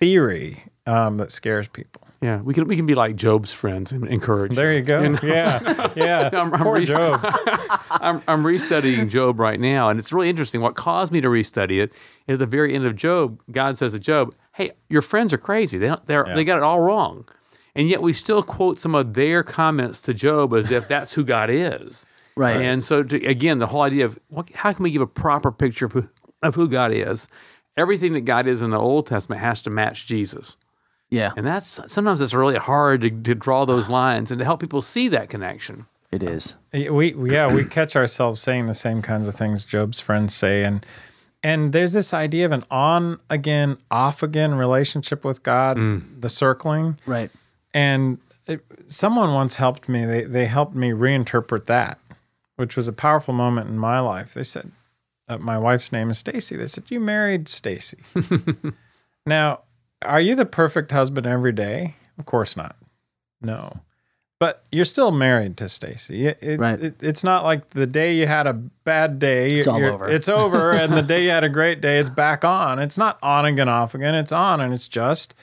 theory 0.00 0.58
um, 0.86 1.18
that 1.18 1.30
scares 1.30 1.68
people. 1.68 2.02
Yeah, 2.22 2.40
we 2.40 2.54
can 2.54 2.66
we 2.66 2.76
can 2.76 2.86
be 2.86 2.94
like 2.94 3.14
Job's 3.14 3.52
friends 3.52 3.92
and 3.92 4.06
encourage. 4.08 4.56
There 4.56 4.72
you 4.72 4.82
go. 4.82 5.02
You 5.02 5.08
know? 5.10 5.18
Yeah, 5.22 5.60
yeah. 5.94 6.30
I'm- 6.32 6.52
I'm 6.54 6.60
Poor 6.60 6.78
re- 6.78 6.84
Job. 6.84 7.20
I'm, 7.90 8.22
I'm 8.26 8.42
restudying 8.42 9.08
Job 9.10 9.38
right 9.38 9.60
now, 9.60 9.90
and 9.90 9.98
it's 9.98 10.12
really 10.12 10.28
interesting. 10.30 10.60
What 10.60 10.74
caused 10.74 11.12
me 11.12 11.20
to 11.20 11.28
restudy 11.28 11.80
it 11.82 11.92
is 12.26 12.34
at 12.34 12.38
the 12.38 12.46
very 12.46 12.74
end 12.74 12.84
of 12.86 12.96
Job, 12.96 13.40
God 13.50 13.76
says 13.76 13.92
to 13.92 14.00
Job, 14.00 14.34
"Hey, 14.54 14.72
your 14.88 15.02
friends 15.02 15.32
are 15.34 15.38
crazy. 15.38 15.78
They 15.78 15.88
don't, 15.88 16.04
they're, 16.06 16.24
they 16.34 16.42
got 16.42 16.56
it 16.56 16.64
all 16.64 16.80
wrong." 16.80 17.28
And 17.76 17.88
yet 17.88 18.02
we 18.02 18.12
still 18.12 18.42
quote 18.42 18.80
some 18.80 18.94
of 18.96 19.14
their 19.14 19.44
comments 19.44 20.00
to 20.02 20.14
Job 20.14 20.52
as 20.54 20.72
if 20.72 20.88
that's 20.88 21.14
who 21.14 21.24
God 21.24 21.50
is. 21.50 22.06
Right. 22.38 22.60
And 22.60 22.84
so, 22.84 23.02
to, 23.02 23.24
again, 23.24 23.60
the 23.60 23.66
whole 23.66 23.80
idea 23.80 24.04
of 24.04 24.18
what, 24.28 24.50
how 24.54 24.70
can 24.74 24.82
we 24.82 24.90
give 24.90 25.00
a 25.00 25.06
proper 25.06 25.50
picture 25.50 25.86
of 25.86 25.92
who, 25.92 26.06
of 26.42 26.54
who 26.54 26.68
God 26.68 26.92
is? 26.92 27.28
Everything 27.78 28.12
that 28.12 28.26
God 28.26 28.46
is 28.46 28.60
in 28.60 28.68
the 28.68 28.78
Old 28.78 29.06
Testament 29.06 29.40
has 29.40 29.62
to 29.62 29.70
match 29.70 30.06
Jesus. 30.06 30.58
Yeah, 31.08 31.32
And 31.34 31.46
that's 31.46 31.80
sometimes 31.90 32.20
it's 32.20 32.34
really 32.34 32.56
hard 32.56 33.00
to, 33.00 33.10
to 33.10 33.34
draw 33.34 33.64
those 33.64 33.88
lines 33.88 34.30
and 34.30 34.38
to 34.40 34.44
help 34.44 34.60
people 34.60 34.82
see 34.82 35.08
that 35.08 35.30
connection. 35.30 35.86
it 36.12 36.22
is. 36.22 36.56
We 36.74 37.14
we- 37.14 37.32
yeah 37.32 37.50
we 37.50 37.64
catch 37.64 37.96
ourselves 37.96 38.42
saying 38.42 38.66
the 38.66 38.74
same 38.74 39.00
kinds 39.00 39.28
of 39.28 39.34
things 39.34 39.64
Job's 39.64 40.00
friends 40.00 40.34
say 40.34 40.62
and 40.62 40.84
and 41.42 41.72
there's 41.72 41.92
this 41.94 42.12
idea 42.12 42.44
of 42.44 42.52
an 42.52 42.64
on 42.70 43.18
again 43.30 43.78
off 43.90 44.22
again 44.22 44.56
relationship 44.56 45.24
with 45.24 45.42
God 45.42 45.76
mm. 45.78 46.02
the 46.20 46.28
circling 46.28 46.98
Right. 47.06 47.30
And 47.76 48.18
it, 48.46 48.60
someone 48.86 49.32
once 49.34 49.56
helped 49.56 49.88
me 49.88 50.04
they 50.04 50.24
they 50.24 50.46
helped 50.46 50.74
me 50.74 50.90
reinterpret 50.90 51.64
that 51.66 51.98
which 52.56 52.76
was 52.76 52.88
a 52.88 52.92
powerful 52.92 53.34
moment 53.34 53.68
in 53.68 53.76
my 53.78 53.98
life 54.00 54.32
they 54.34 54.42
said 54.44 54.70
uh, 55.28 55.36
my 55.38 55.58
wife's 55.58 55.90
name 55.92 56.08
is 56.10 56.18
Stacy 56.18 56.56
they 56.56 56.66
said 56.66 56.90
you 56.90 57.00
married 57.00 57.48
Stacy 57.48 57.98
now 59.26 59.60
are 60.02 60.20
you 60.20 60.34
the 60.34 60.46
perfect 60.46 60.92
husband 60.92 61.26
every 61.26 61.52
day 61.52 61.94
of 62.18 62.26
course 62.26 62.56
not 62.56 62.76
no 63.40 63.80
but 64.38 64.64
you're 64.70 64.84
still 64.84 65.12
married 65.12 65.56
to 65.56 65.66
Stacy. 65.66 66.26
It, 66.26 66.38
it- 66.42 66.60
Right. 66.60 66.78
it- 66.78 67.02
it's 67.02 67.24
not 67.24 67.42
like 67.44 67.70
the 67.70 67.86
day 67.86 68.12
you 68.12 68.26
had 68.26 68.46
a 68.46 68.52
bad 68.52 69.18
day, 69.18 69.48
It's 69.48 69.66
all 69.66 69.82
over. 69.82 70.10
It's 70.10 70.28
over, 70.28 70.72
and 70.72 70.92
the 70.92 71.00
day 71.00 71.24
you 71.24 71.30
had 71.30 71.42
a 71.42 71.48
great 71.48 71.80
day, 71.80 71.98
it's 71.98 72.10
back 72.24 72.44
on. 72.44 72.78
It's 72.78 72.98
not 72.98 73.18
on 73.22 73.46
again, 73.46 73.70
off 73.70 73.94
again. 73.94 74.14
It's 74.14 74.32
on, 74.32 74.60
and 74.60 74.74
it's 74.74 74.88
just 74.88 75.34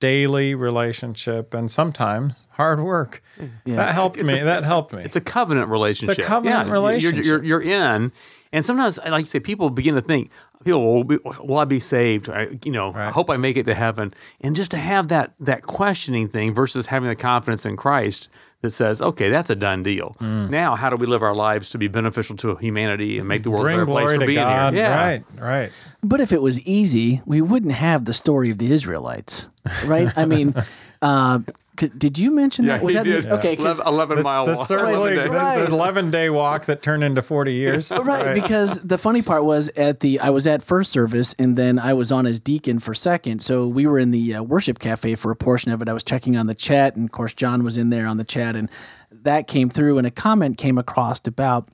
daily 0.00 0.54
relationship 0.54 1.54
and 1.54 1.70
sometimes 1.70 2.46
hard 2.50 2.80
work. 2.80 3.22
That 3.66 3.94
helped 3.94 4.22
me. 4.22 4.38
that 4.40 4.64
helped 4.64 4.92
me. 4.92 5.02
It's 5.02 5.16
a 5.16 5.20
covenant 5.20 5.68
relationship. 5.68 6.18
A 6.18 6.22
covenant 6.22 6.68
Yeah, 6.68 6.72
relationship. 6.72 7.24
You're, 7.24 7.42
you're, 7.42 7.62
you're 7.62 7.94
in, 7.94 8.12
And 8.52 8.64
sometimes, 8.64 8.98
like 9.04 9.20
you 9.20 9.26
say, 9.26 9.40
people 9.40 9.70
begin 9.70 9.94
to 9.94 10.00
think, 10.00 10.30
people 10.64 10.82
will, 10.82 11.04
be, 11.04 11.18
will 11.40 11.58
I 11.58 11.64
be 11.64 11.80
saved? 11.80 12.28
I, 12.30 12.58
you 12.64 12.72
know, 12.72 12.92
I 12.94 13.10
hope 13.10 13.28
I 13.30 13.36
make 13.36 13.56
it 13.56 13.64
to 13.66 13.74
heaven. 13.74 14.14
And 14.40 14.56
just 14.56 14.70
to 14.70 14.76
have 14.78 15.08
that 15.08 15.34
that 15.40 15.62
questioning 15.62 16.28
thing 16.28 16.54
versus 16.54 16.86
having 16.86 17.08
the 17.08 17.16
confidence 17.16 17.66
in 17.66 17.76
Christ 17.76 18.28
that 18.62 18.70
says, 18.70 19.00
okay, 19.00 19.30
that's 19.30 19.50
a 19.50 19.54
done 19.54 19.82
deal. 19.82 20.16
Mm. 20.20 20.50
Now, 20.50 20.74
how 20.74 20.90
do 20.90 20.96
we 20.96 21.06
live 21.06 21.22
our 21.22 21.34
lives 21.34 21.70
to 21.70 21.78
be 21.78 21.86
beneficial 21.88 22.36
to 22.38 22.56
humanity 22.56 23.18
and 23.18 23.28
make 23.28 23.44
the 23.44 23.50
world 23.50 23.62
a 23.62 23.64
Bring 23.64 23.76
better 23.76 23.86
place 23.86 24.04
glory 24.04 24.14
for 24.16 24.20
to 24.20 24.26
being 24.26 24.38
God. 24.38 24.72
here? 24.74 24.82
Yeah. 24.82 24.96
Right, 25.04 25.22
right. 25.38 25.72
But 26.02 26.20
if 26.20 26.32
it 26.32 26.42
was 26.42 26.60
easy, 26.62 27.20
we 27.24 27.40
wouldn't 27.40 27.72
have 27.72 28.04
the 28.04 28.12
story 28.12 28.50
of 28.50 28.58
the 28.58 28.72
Israelites, 28.72 29.48
right? 29.86 30.08
I 30.16 30.24
mean, 30.24 30.54
uh, 31.02 31.38
c- 31.78 31.90
did 31.96 32.18
you 32.18 32.30
mention 32.30 32.64
Yeah, 32.64 32.78
that? 32.78 32.84
Was 32.84 32.94
he 32.94 32.98
that 32.98 33.04
did. 33.04 33.26
okay? 33.26 33.56
'cause- 33.56 33.80
11, 33.80 33.86
11 33.86 34.16
The, 34.18 34.22
mile 34.24 34.44
the 34.46 34.52
walk. 34.54 34.66
circling, 34.66 35.14
today. 35.16 35.28
the, 35.28 35.30
Right. 35.34 35.68
11 35.68 36.10
day 36.10 36.28
walk 36.30 36.64
that 36.66 36.82
turned 36.82 37.04
into 37.04 37.22
40 37.22 37.54
years. 37.54 37.92
Right, 38.02 38.34
because 38.34 38.82
the 38.82 38.98
funny 38.98 39.22
part 39.22 39.44
was 39.44 39.68
at 39.76 40.00
the 40.00 40.18
I 40.20 40.30
was 40.30 40.46
at 40.46 40.62
first 40.62 40.90
service 40.90 41.34
and 41.38 41.56
then 41.56 41.78
I 41.78 41.92
was 41.92 42.10
on 42.10 42.26
as 42.26 42.40
deacon 42.40 42.78
for 42.80 42.94
second. 42.94 43.40
So 43.42 43.66
we 43.68 43.86
were 43.86 43.98
in 43.98 44.10
the 44.10 44.34
uh, 44.34 44.42
worship 44.42 44.78
cafe 44.78 45.14
for 45.14 45.30
a 45.30 45.36
portion 45.36 45.70
of 45.72 45.80
it. 45.82 45.88
I 45.88 45.92
was 45.92 46.02
checking 46.04 46.36
on 46.36 46.46
the 46.46 46.54
chat, 46.54 46.96
and 46.96 47.04
of 47.04 47.12
course 47.12 47.32
John 47.34 47.62
was 47.64 47.76
in 47.76 47.90
there 47.90 48.06
on 48.06 48.16
the 48.16 48.24
chat, 48.24 48.56
and 48.56 48.68
that 49.10 49.46
came 49.46 49.68
through, 49.70 49.98
and 49.98 50.06
a 50.06 50.10
comment 50.10 50.58
came 50.58 50.78
across 50.78 51.20
about. 51.26 51.68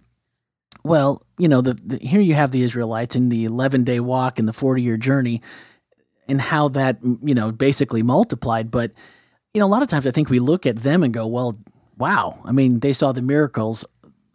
Well, 0.87 1.23
you 1.39 1.49
know, 1.49 1.63
the, 1.63 1.75
the 1.83 1.97
here 2.07 2.21
you 2.21 2.35
have 2.35 2.51
the 2.51 2.61
Israelites 2.61 3.17
in 3.17 3.31
the 3.31 3.47
11 3.47 3.85
day 3.85 4.01
walk 4.01 4.39
and 4.39 4.47
the 4.47 4.53
40 4.53 4.83
year 4.83 4.99
journey, 4.99 5.41
and 6.29 6.41
how 6.41 6.69
that 6.69 6.99
you 7.03 7.35
know 7.35 7.53
basically 7.53 8.03
multiplied. 8.03 8.71
But 8.71 8.93
you 9.53 9.61
know, 9.61 9.67
a 9.67 9.69
lot 9.69 9.83
of 9.83 9.89
times 9.89 10.07
I 10.07 10.11
think 10.11 10.31
we 10.31 10.41
look 10.41 10.67
at 10.67 10.77
them 10.77 11.03
and 11.03 11.15
go, 11.15 11.27
well, 11.27 11.57
wow. 11.97 12.41
I 12.45 12.53
mean, 12.53 12.81
they 12.81 12.93
saw 12.93 13.13
the 13.13 13.23
miracles. 13.23 13.85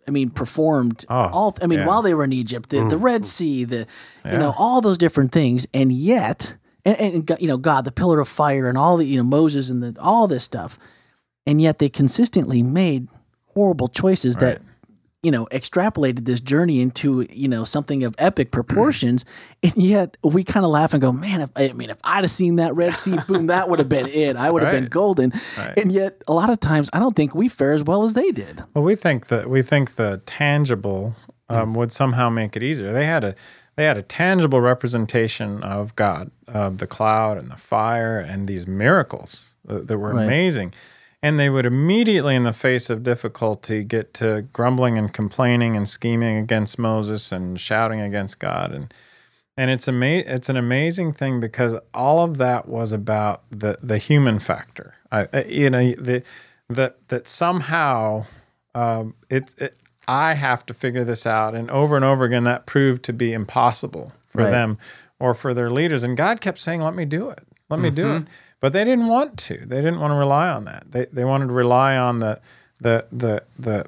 I 0.08 0.12
mean, 0.12 0.30
performed 0.32 1.06
Oh, 1.08 1.16
all. 1.16 1.58
I 1.62 1.68
mean, 1.68 1.80
yeah. 1.80 1.86
while 1.86 2.02
they 2.02 2.14
were 2.16 2.24
in 2.24 2.34
Egypt, 2.34 2.70
the, 2.70 2.78
the 2.88 2.96
mm. 2.96 3.02
Red 3.04 3.26
Sea, 3.26 3.64
the 3.66 3.86
you 4.26 4.38
know 4.38 4.54
all 4.58 4.82
those 4.82 4.98
different 4.98 5.32
things, 5.32 5.68
and 5.74 5.92
yet, 5.92 6.58
and, 6.84 7.00
and 7.00 7.26
God- 7.28 7.42
you 7.42 7.48
know, 7.48 7.58
God, 7.58 7.86
the 7.86 7.92
pillar 7.92 8.20
of 8.20 8.28
fire, 8.28 8.68
and 8.70 8.78
all 8.78 8.98
the 8.98 9.06
you 9.06 9.18
know 9.18 9.24
Moses 9.24 9.70
and 9.70 9.84
the 9.84 9.96
all 10.02 10.28
this 10.28 10.44
stuff, 10.44 10.80
and 11.46 11.62
yet 11.62 11.78
they 11.78 11.90
consistently 11.90 12.64
made 12.64 13.08
horrible 13.54 13.88
choices 13.88 14.38
that 14.38 14.62
you 15.24 15.32
know 15.32 15.46
extrapolated 15.52 16.26
this 16.26 16.40
journey 16.40 16.80
into 16.82 17.28
you 17.30 17.48
know 17.48 17.64
something 17.66 18.04
of 18.04 18.16
epic 18.18 18.52
proportions 18.52 19.26
and 19.62 19.76
yet 19.76 20.16
we 20.24 20.44
kind 20.46 20.64
of 20.66 20.72
laugh 20.72 20.94
and 20.94 21.02
go 21.02 21.12
man 21.12 21.42
if, 21.42 21.50
i 21.58 21.74
mean 21.74 21.90
if 21.90 21.98
i'd 22.06 22.24
have 22.24 22.32
seen 22.32 22.56
that 22.56 22.74
red 22.76 22.96
sea 22.96 23.18
boom 23.28 23.48
that 23.48 23.68
would 23.70 23.80
have 23.80 23.90
been 23.90 24.06
it 24.08 24.38
i 24.38 24.50
would 24.50 24.64
have 24.64 24.72
been 24.72 24.84
Right. 24.84 24.90
golden 24.90 25.34
and 25.76 25.92
yet 25.92 26.22
a 26.28 26.34
lot 26.34 26.50
of 26.50 26.60
times 26.62 26.90
i 26.94 27.00
don't 27.00 27.16
think 27.18 27.36
we 27.36 27.50
fare 27.50 27.74
as 27.74 27.84
well 27.84 28.04
as 28.04 28.14
they 28.14 28.32
did 28.32 28.62
Well, 28.74 28.84
we 28.86 28.96
think 28.96 29.28
that 29.28 29.50
we 29.50 29.62
think 29.62 29.96
the 29.96 30.22
tangible 30.26 31.16
um, 31.50 31.74
would 31.74 31.92
somehow 31.92 32.30
make 32.30 32.56
it 32.56 32.62
easier. 32.62 32.94
They 32.94 33.06
had 33.08 33.24
a 33.24 33.34
they 33.76 33.86
had 33.86 33.98
a 33.98 34.04
tangible 34.04 34.62
representation 34.62 35.64
of 35.64 35.96
God, 35.96 36.30
of 36.48 36.78
the 36.78 36.86
cloud 36.86 37.38
and 37.40 37.50
the 37.50 37.56
fire, 37.58 38.20
and 38.20 38.46
these 38.46 38.68
miracles 38.68 39.56
that, 39.66 39.88
that 39.88 39.98
were 39.98 40.14
Right. 40.14 40.26
amazing. 40.26 40.74
And 41.22 41.38
they 41.38 41.50
would 41.50 41.66
immediately, 41.66 42.34
in 42.36 42.44
the 42.44 42.54
face 42.54 42.90
of 42.90 43.04
difficulty, 43.04 43.84
get 43.84 44.14
to 44.16 44.44
grumbling 44.54 44.98
and 44.98 45.14
complaining 45.14 45.76
and 45.76 45.88
scheming 45.88 46.38
against 46.38 46.80
Moses 46.80 47.32
and 47.34 47.60
shouting 47.60 48.00
against 48.00 48.40
God. 48.40 48.72
And 48.72 48.94
and 49.58 49.70
it's 49.70 49.90
ama- 49.90 50.24
it's 50.26 50.48
an 50.48 50.56
amazing 50.56 51.12
thing 51.12 51.42
because 51.42 51.76
all 51.94 52.24
of 52.24 52.38
that 52.38 52.70
was 52.70 52.94
about 52.94 53.44
the 53.52 53.76
the 53.84 53.98
human 53.98 54.40
factor. 54.40 54.96
I, 55.12 55.28
you 55.48 55.70
know 55.70 55.92
the 55.92 56.24
that 56.70 57.06
that 57.10 57.28
somehow 57.28 58.24
um, 58.74 59.16
it, 59.30 59.54
it 59.58 59.78
I 60.08 60.36
have 60.36 60.66
to 60.68 60.74
figure 60.74 61.04
this 61.04 61.28
out, 61.28 61.54
and 61.54 61.70
over 61.70 61.98
and 61.98 62.06
over 62.06 62.24
again 62.24 62.46
that 62.46 62.66
proved 62.66 63.04
to 63.04 63.14
be 63.14 63.34
impossible 63.34 64.14
for 64.26 64.44
Right. 64.44 64.52
them 64.52 64.78
or 65.20 65.34
for 65.34 65.54
their 65.54 65.70
leaders. 65.70 66.06
And 66.06 66.16
God 66.16 66.40
kept 66.40 66.60
saying, 66.60 66.82
"Let 66.82 66.96
me 66.96 67.04
do 67.04 67.30
it. 67.30 67.46
Let 67.70 67.82
me 67.82 67.90
do 67.90 68.16
it." 68.16 68.24
But 68.60 68.74
they 68.74 68.84
didn't 68.84 69.08
want 69.08 69.38
to. 69.40 69.58
They 69.66 69.78
didn't 69.78 70.00
want 70.00 70.12
to 70.12 70.16
rely 70.18 70.50
on 70.50 70.66
that. 70.66 70.92
They 70.92 71.06
they 71.06 71.24
wanted 71.26 71.48
to 71.48 71.54
rely 71.54 71.96
on 71.98 72.20
the 72.20 72.40
the 72.80 73.06
the 73.12 73.44
the 73.58 73.86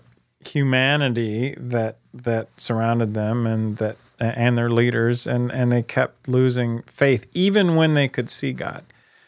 humanity 0.55 1.53
that 1.57 1.95
that 2.13 2.47
surrounded 2.59 3.13
them 3.13 3.47
and 3.47 3.77
that 3.77 3.95
and 4.19 4.57
their 4.57 4.69
leaders 4.69 5.25
and 5.25 5.51
and 5.51 5.71
they 5.71 5.81
kept 5.81 6.27
losing 6.27 6.81
faith 6.83 7.25
even 7.33 7.75
when 7.75 7.93
they 7.93 8.07
could 8.07 8.29
see 8.29 8.51
God 8.53 8.83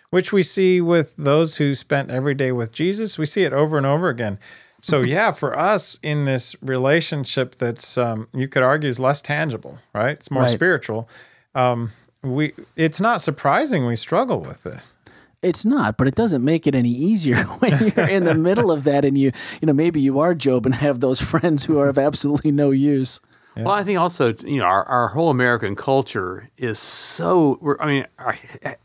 which 0.09 0.31
we 0.31 0.43
see 0.43 0.79
with 0.79 1.15
those 1.17 1.57
who 1.57 1.73
spent 1.73 2.11
every 2.11 2.33
day 2.35 2.51
with 2.51 2.71
Jesus 2.71 3.17
we 3.17 3.25
see 3.25 3.43
it 3.43 3.53
over 3.53 3.77
and 3.77 3.85
over 3.85 4.09
again 4.09 4.37
so 4.81 5.01
yeah 5.15 5.31
for 5.31 5.57
us 5.57 5.99
in 6.03 6.25
this 6.25 6.55
relationship 6.61 7.55
that's 7.55 7.97
um, 7.97 8.27
you 8.33 8.47
could 8.47 8.63
argue 8.63 8.89
is 8.89 8.99
less 8.99 9.21
tangible 9.21 9.79
right 9.93 10.11
it's 10.13 10.29
more 10.31 10.43
Right. 10.43 10.49
spiritual 10.51 11.07
um, 11.55 11.91
we 12.21 12.53
it's 12.75 12.99
not 13.01 13.21
surprising 13.21 13.85
we 13.85 13.95
struggle 13.95 14.41
with 14.41 14.63
this 14.63 14.95
It's 15.43 15.65
not, 15.65 15.97
but 15.97 16.07
it 16.07 16.15
doesn't 16.15 16.43
make 16.43 16.65
it 16.65 16.73
any 16.73 16.89
easier 16.89 17.35
when 17.59 17.73
you're 17.79 18.09
in 18.09 18.23
the 18.23 18.33
middle 18.33 18.71
of 18.71 18.85
that 18.85 19.05
and 19.05 19.17
you, 19.17 19.31
you 19.61 19.65
know, 19.67 19.73
maybe 19.73 19.99
you 20.01 20.19
are 20.19 20.33
Job 20.33 20.65
and 20.65 20.73
have 20.75 21.01
those 21.01 21.21
friends 21.31 21.65
who 21.65 21.77
are 21.77 21.89
of 21.89 21.97
absolutely 21.97 22.51
no 22.51 22.71
use. 22.71 23.19
Well, 23.55 23.69
I 23.69 23.83
think 23.83 23.99
also, 23.99 24.33
you 24.33 24.57
know, 24.57 24.65
our, 24.65 24.83
our 24.85 25.09
whole 25.09 25.29
American 25.29 25.75
culture 25.75 26.49
is 26.57 26.79
so, 26.79 27.59
we're, 27.61 27.77
I 27.79 27.85
mean, 27.85 28.07
our 28.17 28.35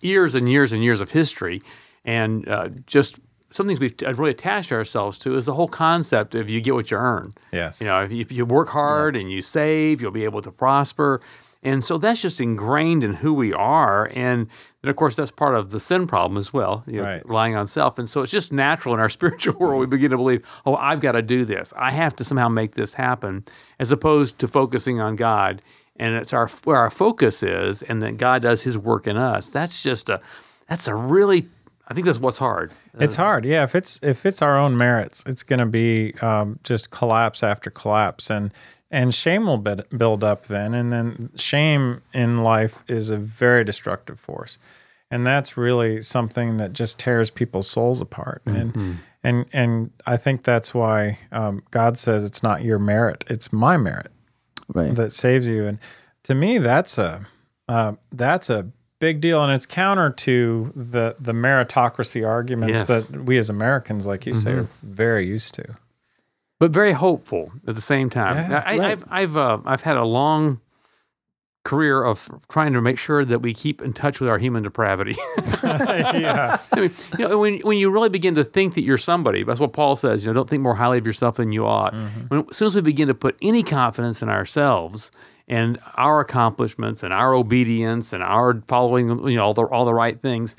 years 0.03 0.35
and 0.35 0.47
years 0.47 0.75
and 0.75 0.85
years 0.85 1.01
of 1.01 1.11
history 1.11 1.63
and 2.05 2.47
uh, 2.47 2.69
just 2.87 3.19
some 3.51 3.67
things 3.67 3.81
we've 3.81 3.95
really 4.19 4.31
attached 4.31 4.73
ourselves 4.73 5.19
to 5.21 5.37
is 5.37 5.47
the 5.47 5.55
whole 5.55 5.69
concept 5.69 6.35
of 6.35 6.51
you 6.51 6.61
get 6.61 6.75
what 6.75 6.91
you 6.91 6.99
earn. 6.99 7.33
Yes. 7.51 7.81
You 7.81 7.87
know, 7.87 8.03
if 8.03 8.13
you, 8.13 8.21
if 8.21 8.31
you 8.31 8.45
work 8.45 8.69
hard 8.69 9.17
and 9.17 9.33
you 9.33 9.41
save, 9.41 10.03
you'll 10.03 10.11
be 10.11 10.25
able 10.25 10.43
to 10.43 10.51
prosper. 10.51 11.21
And 11.63 11.83
so 11.83 11.99
that's 11.99 12.23
just 12.23 12.41
ingrained 12.41 13.03
in 13.03 13.15
who 13.15 13.35
we 13.35 13.53
are. 13.53 14.09
And 14.15 14.47
then, 14.83 14.91
of 14.91 14.97
course, 14.97 15.17
that's 15.17 15.33
part 15.33 15.57
of 15.57 15.71
the 15.71 15.81
sin 15.81 16.07
problem 16.07 16.39
as 16.39 16.53
well, 16.53 16.85
you 16.87 16.99
know, 16.99 17.03
Right. 17.03 17.29
relying 17.29 17.57
on 17.57 17.67
self. 17.67 17.99
And 17.99 18.09
so 18.09 18.23
it's 18.23 18.31
just 18.31 18.53
natural 18.53 18.95
in 18.95 19.01
our 19.01 19.09
spiritual 19.19 19.59
world. 19.59 19.81
We 19.81 19.87
begin 19.87 20.13
to 20.13 20.17
believe, 20.17 20.47
oh, 20.65 20.77
I've 20.77 21.01
got 21.01 21.13
to 21.13 21.23
do 21.23 21.45
this. 21.45 21.73
I 21.77 21.91
have 21.91 22.15
to 22.17 22.25
somehow 22.25 22.49
make 22.49 22.77
this 22.77 22.95
happen, 22.95 23.45
as 23.81 23.91
opposed 23.91 24.39
to 24.41 24.47
focusing 24.49 25.01
on 25.01 25.17
God. 25.17 25.61
And 25.97 26.15
it's 26.15 26.33
our 26.33 26.47
where 26.63 26.77
our 26.77 26.91
focus 26.91 27.43
is, 27.43 27.83
and 27.83 28.01
that 28.03 28.19
God 28.19 28.43
does 28.43 28.63
His 28.63 28.79
work 28.79 29.09
in 29.09 29.17
us. 29.17 29.51
That's 29.51 29.83
just 29.83 30.09
a, 30.09 30.21
that's 30.69 30.87
a 30.87 30.95
really, 30.95 31.49
I 31.89 31.95
think 31.95 32.07
that's 32.07 32.21
what's 32.21 32.39
hard. 32.39 32.71
It's 33.01 33.17
hard, 33.17 33.45
yeah. 33.45 33.65
If 33.65 33.75
it's 33.75 34.01
if 34.01 34.25
it's 34.25 34.41
our 34.41 34.57
own 34.57 34.77
merits, 34.77 35.25
it's 35.27 35.43
going 35.43 35.59
to 35.59 35.67
be 35.67 36.15
um, 36.23 36.61
just 36.63 36.91
collapse 36.91 37.43
after 37.43 37.69
collapse, 37.69 38.31
and 38.31 38.53
and 38.91 39.15
shame 39.15 39.47
will 39.47 39.59
build 39.59 40.25
up 40.25 40.45
then, 40.45 40.75
and 40.75 40.91
then 40.93 41.31
shame 41.37 42.03
in 42.15 42.39
life 42.39 42.83
is 42.89 43.11
a 43.11 43.17
very 43.19 43.65
destructive 43.65 44.19
force, 44.19 44.59
and 45.11 45.27
that's 45.27 45.57
really 45.57 46.01
something 46.01 46.57
that 46.59 46.73
just 46.73 46.99
tears 46.99 47.31
people's 47.31 47.69
souls 47.71 48.01
apart, 48.01 48.43
and 48.47 48.99
and 49.23 49.47
and 49.53 49.91
I 50.07 50.17
think 50.17 50.43
that's 50.45 50.73
why 50.75 51.19
um, 51.33 51.63
God 51.71 51.99
says 51.99 52.25
it's 52.25 52.43
not 52.43 52.63
your 52.63 52.79
merit, 52.79 53.25
it's 53.29 53.53
my 53.53 53.77
merit 53.77 54.11
Right. 54.75 54.95
that 54.95 55.13
saves 55.13 55.49
you. 55.49 55.67
And 55.67 55.79
to 56.25 56.35
me, 56.35 56.59
that's 56.59 56.99
a 56.99 57.27
uh, 57.69 57.93
that's 58.13 58.49
a 58.51 58.67
big 59.01 59.21
deal, 59.21 59.43
and 59.43 59.53
it's 59.53 59.67
counter 59.67 60.11
to 60.11 60.73
the 60.75 61.15
the 61.21 61.33
meritocracy 61.33 62.27
arguments 62.27 62.79
Yes. 62.81 63.09
that 63.09 63.25
we 63.25 63.37
as 63.39 63.51
Americans, 63.51 64.07
like 64.07 64.25
you 64.27 64.35
say, 64.35 64.53
are 64.53 64.67
very 64.83 65.27
used 65.27 65.55
to. 65.55 65.75
But 66.59 66.71
very 66.71 66.93
hopeful 66.93 67.53
at 67.67 67.75
the 67.75 67.81
same 67.81 68.11
time. 68.11 68.51
Yeah, 68.51 68.63
I, 68.65 68.79
right. 68.79 68.91
I've 68.91 69.05
I've 69.11 69.37
uh, 69.37 69.59
I've 69.65 69.83
had 69.83 69.97
a 69.97 70.05
long 70.05 70.61
career 71.65 72.03
of 72.03 72.31
trying 72.49 72.73
to 72.73 72.81
make 72.81 72.99
sure 72.99 73.27
that 73.27 73.41
we 73.41 73.53
keep 73.53 73.83
in 73.83 73.93
touch 73.93 74.21
with 74.21 74.31
our 74.31 74.39
human 74.39 74.63
depravity. 74.63 75.15
yeah, 75.63 76.57
I 76.73 76.81
mean, 76.81 76.91
you 77.19 77.29
know, 77.29 77.39
when 77.39 77.61
when 77.61 77.79
you 77.79 77.91
really 77.91 78.09
begin 78.09 78.35
to 78.37 78.45
think 78.45 78.75
that 78.75 78.83
you're 78.83 78.99
somebody, 78.99 79.43
that's 79.43 79.61
what 79.61 79.73
Paul 79.73 79.95
says. 79.95 80.25
You 80.25 80.31
know, 80.31 80.35
don't 80.35 80.49
think 80.49 80.63
more 80.63 80.75
highly 80.75 80.99
of 80.99 81.07
yourself 81.07 81.37
than 81.37 81.53
you 81.53 81.67
ought. 81.67 81.95
When, 82.29 82.47
as 82.51 82.57
soon 82.57 82.67
as 82.67 82.75
we 82.75 82.81
begin 82.81 83.09
to 83.09 83.15
put 83.15 83.37
any 83.43 83.63
confidence 83.63 84.23
in 84.23 84.29
ourselves 84.29 85.13
and 85.47 85.79
our 85.97 86.21
accomplishments 86.21 87.03
and 87.03 87.13
our 87.13 87.35
obedience 87.35 88.13
and 88.13 88.23
our 88.23 88.63
following, 88.67 89.29
you 89.29 89.37
know, 89.37 89.45
all 89.45 89.55
the 89.55 89.65
all 89.65 89.85
the 89.85 89.95
right 89.95 90.21
things, 90.21 90.57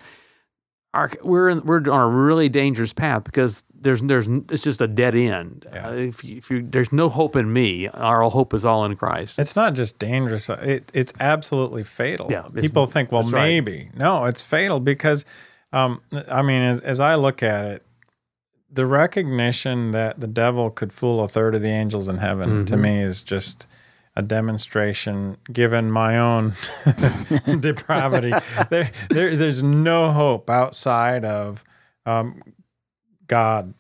our, 0.94 1.12
we're 1.24 1.50
in, 1.50 1.62
we're 1.66 1.78
on 1.90 2.02
a 2.02 2.08
really 2.08 2.50
dangerous 2.50 2.94
path 2.94 3.24
because 3.24 3.64
there's 3.80 4.02
there's 4.02 4.28
it's 4.28 4.64
just 4.64 4.82
a 4.82 4.88
dead 4.88 5.16
end. 5.16 5.66
Uh, 5.72 5.92
if 5.94 6.24
you, 6.24 6.38
if 6.38 6.50
you, 6.50 6.62
there's 6.64 6.92
no 6.92 7.10
hope 7.10 7.36
in 7.36 7.52
me, 7.54 7.88
our 7.90 8.24
hope 8.24 8.54
is 8.54 8.66
all 8.66 8.84
in 8.86 8.96
Christ. 8.96 9.38
it's 9.40 9.56
not 9.56 9.76
just 9.76 10.00
dangerous; 10.00 10.50
it, 10.50 10.92
it's 10.94 11.14
absolutely 11.20 11.84
fatal. 11.84 12.28
Yeah, 12.32 12.48
People 12.56 12.86
think, 12.88 13.12
well, 13.12 13.22
that's 13.22 13.34
right. 13.34 13.42
maybe 13.44 13.90
no, 13.96 14.26
it's 14.26 14.42
fatal 14.42 14.80
because, 14.80 15.26
um, 15.72 16.02
I 16.30 16.42
mean, 16.42 16.62
as, 16.64 16.82
as 16.82 17.00
I 17.00 17.16
look 17.16 17.44
at 17.44 17.66
it, 17.66 17.86
the 18.72 18.86
recognition 18.86 19.92
that 19.92 20.20
the 20.20 20.28
devil 20.28 20.72
could 20.72 20.92
fool 20.92 21.24
a 21.24 21.28
third 21.28 21.56
of 21.56 21.62
the 21.62 21.70
angels 21.70 22.08
in 22.10 22.18
heaven 22.18 22.66
to 22.66 22.78
me 22.78 23.00
is 23.00 23.24
just 23.24 23.68
a 24.16 24.22
demonstration 24.22 25.38
given 25.52 25.90
my 25.92 26.18
own 26.18 26.54
depravity 27.60 28.34
there, 28.70 28.90
there 29.10 29.36
there's 29.36 29.64
no 29.64 30.12
hope 30.12 30.50
outside 30.50 31.24
of 31.26 31.64
um, 32.06 32.42
god 33.28 33.74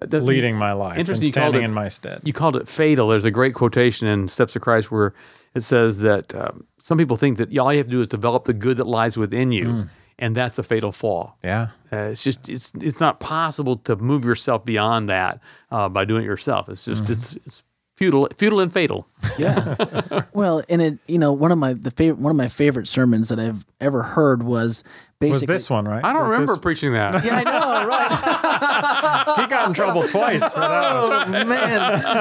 That's- 0.00 0.22
leading 0.22 0.56
my 0.56 0.72
life 0.72 0.98
and 1.08 1.24
standing 1.24 1.62
it- 1.62 1.64
in 1.66 1.72
my 1.74 1.88
stead. 1.88 2.20
You 2.24 2.32
called 2.32 2.56
it 2.56 2.68
fatal. 2.68 3.08
There's 3.08 3.24
a 3.24 3.30
great 3.30 3.54
quotation 3.54 4.06
in 4.08 4.28
Steps 4.28 4.54
of 4.56 4.62
Christ 4.62 4.90
where 4.90 5.14
it 5.54 5.60
says 5.62 6.00
that 6.00 6.34
um, 6.34 6.66
some 6.78 6.98
people 6.98 7.16
think 7.16 7.38
that 7.38 7.56
all 7.58 7.72
you 7.72 7.78
have 7.78 7.86
to 7.86 7.92
do 7.92 8.00
is 8.00 8.08
develop 8.08 8.44
the 8.44 8.52
good 8.52 8.76
that 8.78 8.86
lies 8.86 9.16
within 9.16 9.52
you, 9.52 9.64
Mm. 9.64 9.88
and 10.18 10.36
that's 10.36 10.58
a 10.58 10.62
fatal 10.62 10.92
flaw. 10.92 11.32
yeah. 11.42 11.68
Uh, 11.92 12.08
it's 12.10 12.24
just 12.24 12.48
it's 12.48 12.74
it's 12.76 13.00
not 13.00 13.20
possible 13.20 13.76
to 13.76 13.94
move 13.96 14.24
yourself 14.24 14.64
beyond 14.64 15.08
that 15.08 15.38
uh, 15.70 15.88
by 15.88 16.04
doing 16.04 16.24
it 16.24 16.26
yourself. 16.26 16.68
It's 16.68 16.84
just 16.84 17.08
it's 17.08 17.34
it's 17.36 17.62
futile, 17.96 18.28
futile 18.36 18.60
and 18.60 18.72
fatal. 18.72 19.06
Yeah. 19.38 20.24
well, 20.32 20.62
and 20.68 20.82
it, 20.82 20.98
you 21.06 21.18
know, 21.18 21.32
one 21.32 21.52
of 21.52 21.58
my 21.58 21.72
the 21.74 21.90
favorite 21.90 22.20
one 22.20 22.30
of 22.30 22.36
my 22.36 22.48
favorite 22.48 22.86
sermons 22.88 23.28
that 23.28 23.38
I've 23.40 23.64
ever 23.80 24.02
heard 24.02 24.42
was 24.42 24.84
basically 25.20 25.54
Was 25.54 25.62
this 25.62 25.70
one 25.70 25.86
right? 25.86 26.04
I 26.04 26.12
don't 26.12 26.22
Was 26.22 26.30
remember 26.32 26.52
this- 26.54 26.60
preaching 26.60 26.92
that. 26.92 27.24
Yeah, 27.24 27.36
I 27.36 27.42
know, 27.44 27.86
right? 27.88 29.38
he 29.40 29.46
got 29.46 29.68
in 29.68 29.74
trouble 29.74 30.02
twice 30.08 30.52
for 30.52 30.60
that. 30.60 31.08
one. 31.08 31.28
Oh 31.36 31.44
man, 31.44 31.46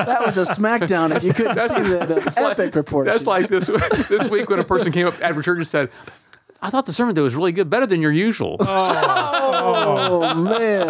that 0.05 0.21
was 0.25 0.37
a 0.37 0.41
smackdown. 0.43 1.15
If 1.15 1.23
you 1.23 1.33
couldn't 1.33 1.59
see 1.59 1.81
the, 1.81 2.05
the 2.05 2.41
epic 2.49 2.75
report. 2.75 3.05
That's 3.05 3.27
like 3.27 3.47
this 3.47 3.67
this 3.67 4.29
week 4.29 4.49
when 4.49 4.59
a 4.59 4.63
person 4.63 4.91
came 4.91 5.07
up 5.07 5.15
after 5.21 5.41
church 5.41 5.57
and 5.57 5.67
said, 5.67 5.89
"I 6.61 6.69
thought 6.69 6.85
the 6.85 6.93
sermon 6.93 7.15
that 7.15 7.21
was 7.21 7.35
really 7.35 7.51
good, 7.51 7.69
better 7.69 7.85
than 7.85 8.01
your 8.01 8.11
usual." 8.11 8.57
Oh 8.59 8.65
man, 10.35 10.87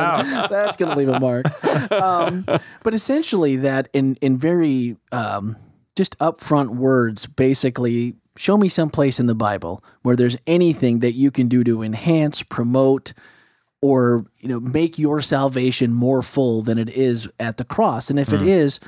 that's 0.50 0.77
going 0.77 0.92
to 0.92 0.98
leave 0.98 1.10
a 1.10 1.20
mark. 1.20 1.46
Um, 1.92 2.46
but 2.84 2.94
essentially, 2.94 3.58
that 3.58 3.89
in 3.94 4.15
in 4.22 4.38
very 4.38 4.98
um, 5.12 5.58
just 5.96 6.18
upfront 6.20 6.75
words, 6.75 7.25
basically, 7.27 8.15
show 8.36 8.58
me 8.58 8.68
some 8.70 8.89
place 8.89 9.20
in 9.20 9.27
the 9.27 9.36
Bible 9.36 9.84
where 10.01 10.15
there's 10.15 10.38
anything 10.48 11.00
that 11.00 11.13
you 11.13 11.32
can 11.32 11.48
do 11.48 11.63
to 11.63 11.84
enhance, 11.84 12.44
promote, 12.44 13.13
or 13.82 14.25
you 14.39 14.48
know 14.48 14.60
make 14.60 14.98
your 14.98 15.22
salvation 15.22 15.94
more 15.94 16.22
full 16.22 16.62
than 16.62 16.77
it 16.77 16.89
is 16.89 17.30
at 17.39 17.58
the 17.58 17.65
cross. 17.65 18.10
And 18.10 18.20
if 18.20 18.34
it 18.34 18.42
is, 18.42 18.80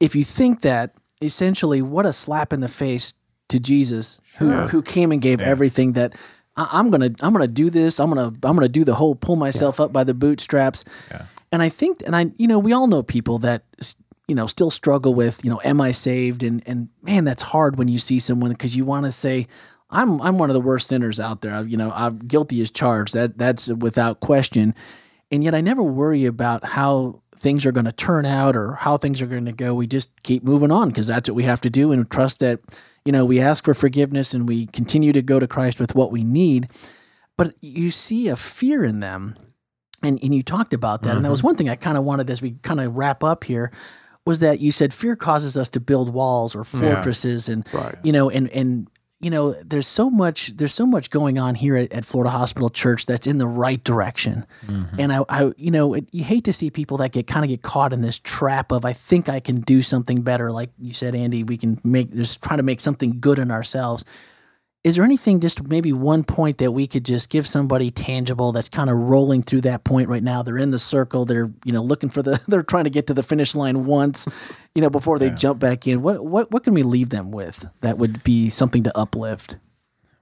if 0.00 0.16
you 0.16 0.24
think 0.24 0.62
that, 0.62 0.94
essentially, 1.20 1.82
what 1.82 2.06
a 2.06 2.12
slap 2.12 2.52
in 2.52 2.60
the 2.60 2.68
face 2.68 3.14
to 3.48 3.58
Jesus, 3.58 4.20
who 4.38 4.50
who 4.68 4.82
came 4.82 5.12
and 5.12 5.20
gave 5.20 5.40
everything 5.40 5.92
that. 5.92 6.14
I- 6.58 6.68
I'm 6.72 6.90
gonna 6.90 7.10
I'm 7.20 7.32
gonna 7.32 7.46
do 7.46 7.70
this. 7.70 7.98
I'm 8.00 8.08
gonna 8.10 8.26
I'm 8.42 8.54
gonna 8.56 8.68
do 8.68 8.84
the 8.84 8.94
whole 8.94 9.14
pull 9.14 9.36
myself 9.36 9.80
up 9.80 9.92
by 9.92 10.04
the 10.04 10.14
bootstraps. 10.14 10.84
And 11.52 11.62
I 11.62 11.68
think 11.70 12.02
and 12.04 12.14
I 12.14 12.32
you 12.36 12.46
know 12.48 12.58
we 12.58 12.72
all 12.72 12.86
know 12.88 13.02
people 13.02 13.38
that 13.38 13.62
you 14.26 14.34
know 14.34 14.46
still 14.46 14.70
struggle 14.70 15.14
with 15.14 15.44
you 15.44 15.50
know 15.50 15.60
am 15.64 15.80
I 15.80 15.92
saved 15.92 16.42
and 16.42 16.62
and 16.66 16.88
man 17.02 17.24
that's 17.24 17.42
hard 17.42 17.78
when 17.78 17.88
you 17.88 17.98
see 17.98 18.18
someone 18.18 18.50
because 18.50 18.76
you 18.76 18.84
want 18.84 19.06
to 19.06 19.12
say 19.12 19.46
I'm 19.90 20.20
I'm 20.20 20.36
one 20.36 20.50
of 20.50 20.54
the 20.54 20.60
worst 20.60 20.88
sinners 20.88 21.18
out 21.18 21.40
there. 21.40 21.64
You 21.64 21.76
know 21.78 21.90
I'm 21.94 22.18
guilty 22.18 22.60
as 22.60 22.70
charged. 22.70 23.14
That 23.14 23.38
that's 23.38 23.68
without 23.72 24.20
question. 24.20 24.74
And 25.30 25.44
yet 25.44 25.54
I 25.54 25.60
never 25.60 25.82
worry 25.82 26.24
about 26.26 26.64
how 26.64 27.20
things 27.36 27.64
are 27.66 27.72
going 27.72 27.84
to 27.84 27.92
turn 27.92 28.24
out 28.26 28.56
or 28.56 28.72
how 28.74 28.96
things 28.96 29.20
are 29.22 29.26
going 29.26 29.44
to 29.44 29.52
go. 29.52 29.74
We 29.74 29.86
just 29.86 30.10
keep 30.22 30.42
moving 30.42 30.72
on 30.72 30.88
because 30.88 31.06
that's 31.06 31.28
what 31.28 31.36
we 31.36 31.42
have 31.44 31.60
to 31.60 31.70
do 31.70 31.92
and 31.92 32.10
trust 32.10 32.40
that, 32.40 32.60
you 33.08 33.12
know, 33.12 33.24
we 33.24 33.40
ask 33.40 33.64
for 33.64 33.72
forgiveness 33.72 34.34
and 34.34 34.46
we 34.46 34.66
continue 34.66 35.14
to 35.14 35.22
go 35.22 35.38
to 35.38 35.46
Christ 35.46 35.80
with 35.80 35.94
what 35.94 36.12
we 36.12 36.22
need. 36.22 36.68
But 37.38 37.54
you 37.62 37.90
see 37.90 38.28
a 38.28 38.36
fear 38.36 38.84
in 38.84 39.00
them. 39.00 39.34
And, 40.02 40.22
and 40.22 40.34
you 40.34 40.42
talked 40.42 40.74
about 40.74 41.04
that. 41.04 41.16
And 41.16 41.24
that 41.24 41.30
was 41.30 41.40
mm-hmm. 41.40 41.46
one 41.46 41.56
thing 41.56 41.70
I 41.70 41.74
kind 41.74 41.96
of 41.96 42.04
wanted 42.04 42.28
as 42.28 42.42
we 42.42 42.56
kind 42.62 42.80
of 42.80 42.98
wrap 42.98 43.24
up 43.24 43.44
here 43.44 43.72
was 44.26 44.40
that 44.40 44.60
you 44.60 44.70
said 44.70 44.92
fear 44.92 45.16
causes 45.16 45.56
us 45.56 45.70
to 45.70 45.80
build 45.80 46.12
walls 46.12 46.54
or 46.54 46.64
fortresses 46.64 47.48
and 47.48 47.66
Right. 47.72 47.94
you 48.02 48.12
know 48.12 48.28
and 48.28 48.50
and 48.50 48.88
you 49.20 49.30
know 49.30 49.52
there's 49.52 49.86
so 49.86 50.08
much 50.08 50.48
there's 50.56 50.72
so 50.72 50.86
much 50.86 51.10
going 51.10 51.38
on 51.38 51.56
here 51.56 51.76
at, 51.76 51.92
at 51.92 52.04
Florida 52.04 52.30
Hospital 52.30 52.70
Church 52.70 53.06
that's 53.06 53.26
in 53.26 53.38
the 53.38 53.46
right 53.46 53.82
direction. 53.82 54.46
Mm-hmm. 54.66 55.00
And 55.00 55.12
I, 55.12 55.24
I 55.28 55.52
you 55.56 55.70
know 55.70 55.94
it, 55.94 56.08
you 56.12 56.22
hate 56.22 56.44
to 56.44 56.52
see 56.52 56.70
people 56.70 56.98
that 56.98 57.12
get 57.12 57.26
kind 57.26 57.44
of 57.44 57.48
get 57.48 57.62
caught 57.62 57.92
in 57.92 58.00
this 58.00 58.18
trap 58.18 58.70
of 58.70 58.84
I 58.84 58.92
think 58.92 59.28
I 59.28 59.40
can 59.40 59.60
do 59.60 59.82
something 59.82 60.22
better. 60.22 60.52
Like 60.52 60.70
you 60.78 60.92
said 60.92 61.14
Andy 61.14 61.42
we 61.42 61.56
can 61.56 61.80
make 61.82 62.12
just 62.12 62.42
trying 62.42 62.58
to 62.58 62.62
make 62.62 62.80
something 62.80 63.18
good 63.20 63.38
in 63.38 63.50
ourselves 63.50 64.04
is 64.84 64.96
there 64.96 65.04
anything 65.04 65.40
just 65.40 65.66
maybe 65.68 65.92
one 65.92 66.22
point 66.22 66.58
that 66.58 66.70
we 66.72 66.86
could 66.86 67.04
just 67.04 67.30
give 67.30 67.46
somebody 67.46 67.90
tangible 67.90 68.52
that's 68.52 68.68
kind 68.68 68.88
of 68.88 68.96
rolling 68.96 69.42
through 69.42 69.62
that 69.62 69.84
point 69.84 70.08
right 70.08 70.22
now? 70.22 70.42
They're 70.42 70.58
in 70.58 70.70
the 70.70 70.78
circle 70.78 71.24
they're 71.24 71.52
you 71.64 71.72
know 71.72 71.82
looking 71.82 72.10
for 72.10 72.22
the 72.22 72.42
they're 72.48 72.62
trying 72.62 72.84
to 72.84 72.90
get 72.90 73.06
to 73.08 73.14
the 73.14 73.22
finish 73.22 73.54
line 73.54 73.86
once 73.86 74.26
you 74.74 74.82
know 74.82 74.90
before 74.90 75.18
they 75.18 75.30
jump 75.30 75.58
back 75.60 75.86
in. 75.86 76.02
What 76.02 76.24
what 76.24 76.50
what 76.50 76.62
can 76.64 76.74
we 76.74 76.82
leave 76.82 77.10
them 77.10 77.30
with 77.30 77.66
that 77.80 77.98
would 77.98 78.22
be 78.22 78.48
something 78.48 78.84
to 78.84 78.96
uplift? 78.96 79.56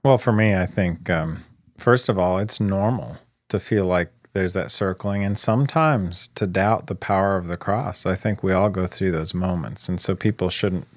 Well, 0.03 0.17
for 0.17 0.31
me, 0.31 0.55
I 0.55 0.65
think 0.65 1.09
um, 1.09 1.39
first 1.77 2.09
of 2.09 2.17
all, 2.17 2.39
it's 2.39 2.59
normal 2.59 3.17
to 3.49 3.59
feel 3.59 3.85
like 3.85 4.11
there's 4.33 4.53
that 4.53 4.71
circling, 4.71 5.23
and 5.23 5.37
sometimes 5.37 6.27
to 6.29 6.47
doubt 6.47 6.87
the 6.87 6.95
power 6.95 7.37
of 7.37 7.47
the 7.47 7.57
cross. 7.57 8.05
I 8.05 8.15
think 8.15 8.43
we 8.43 8.53
all 8.53 8.69
go 8.69 8.85
through 8.85 9.11
those 9.11 9.33
moments, 9.33 9.89
and 9.89 9.99
so 9.99 10.15
people 10.15 10.49
shouldn't 10.49 10.87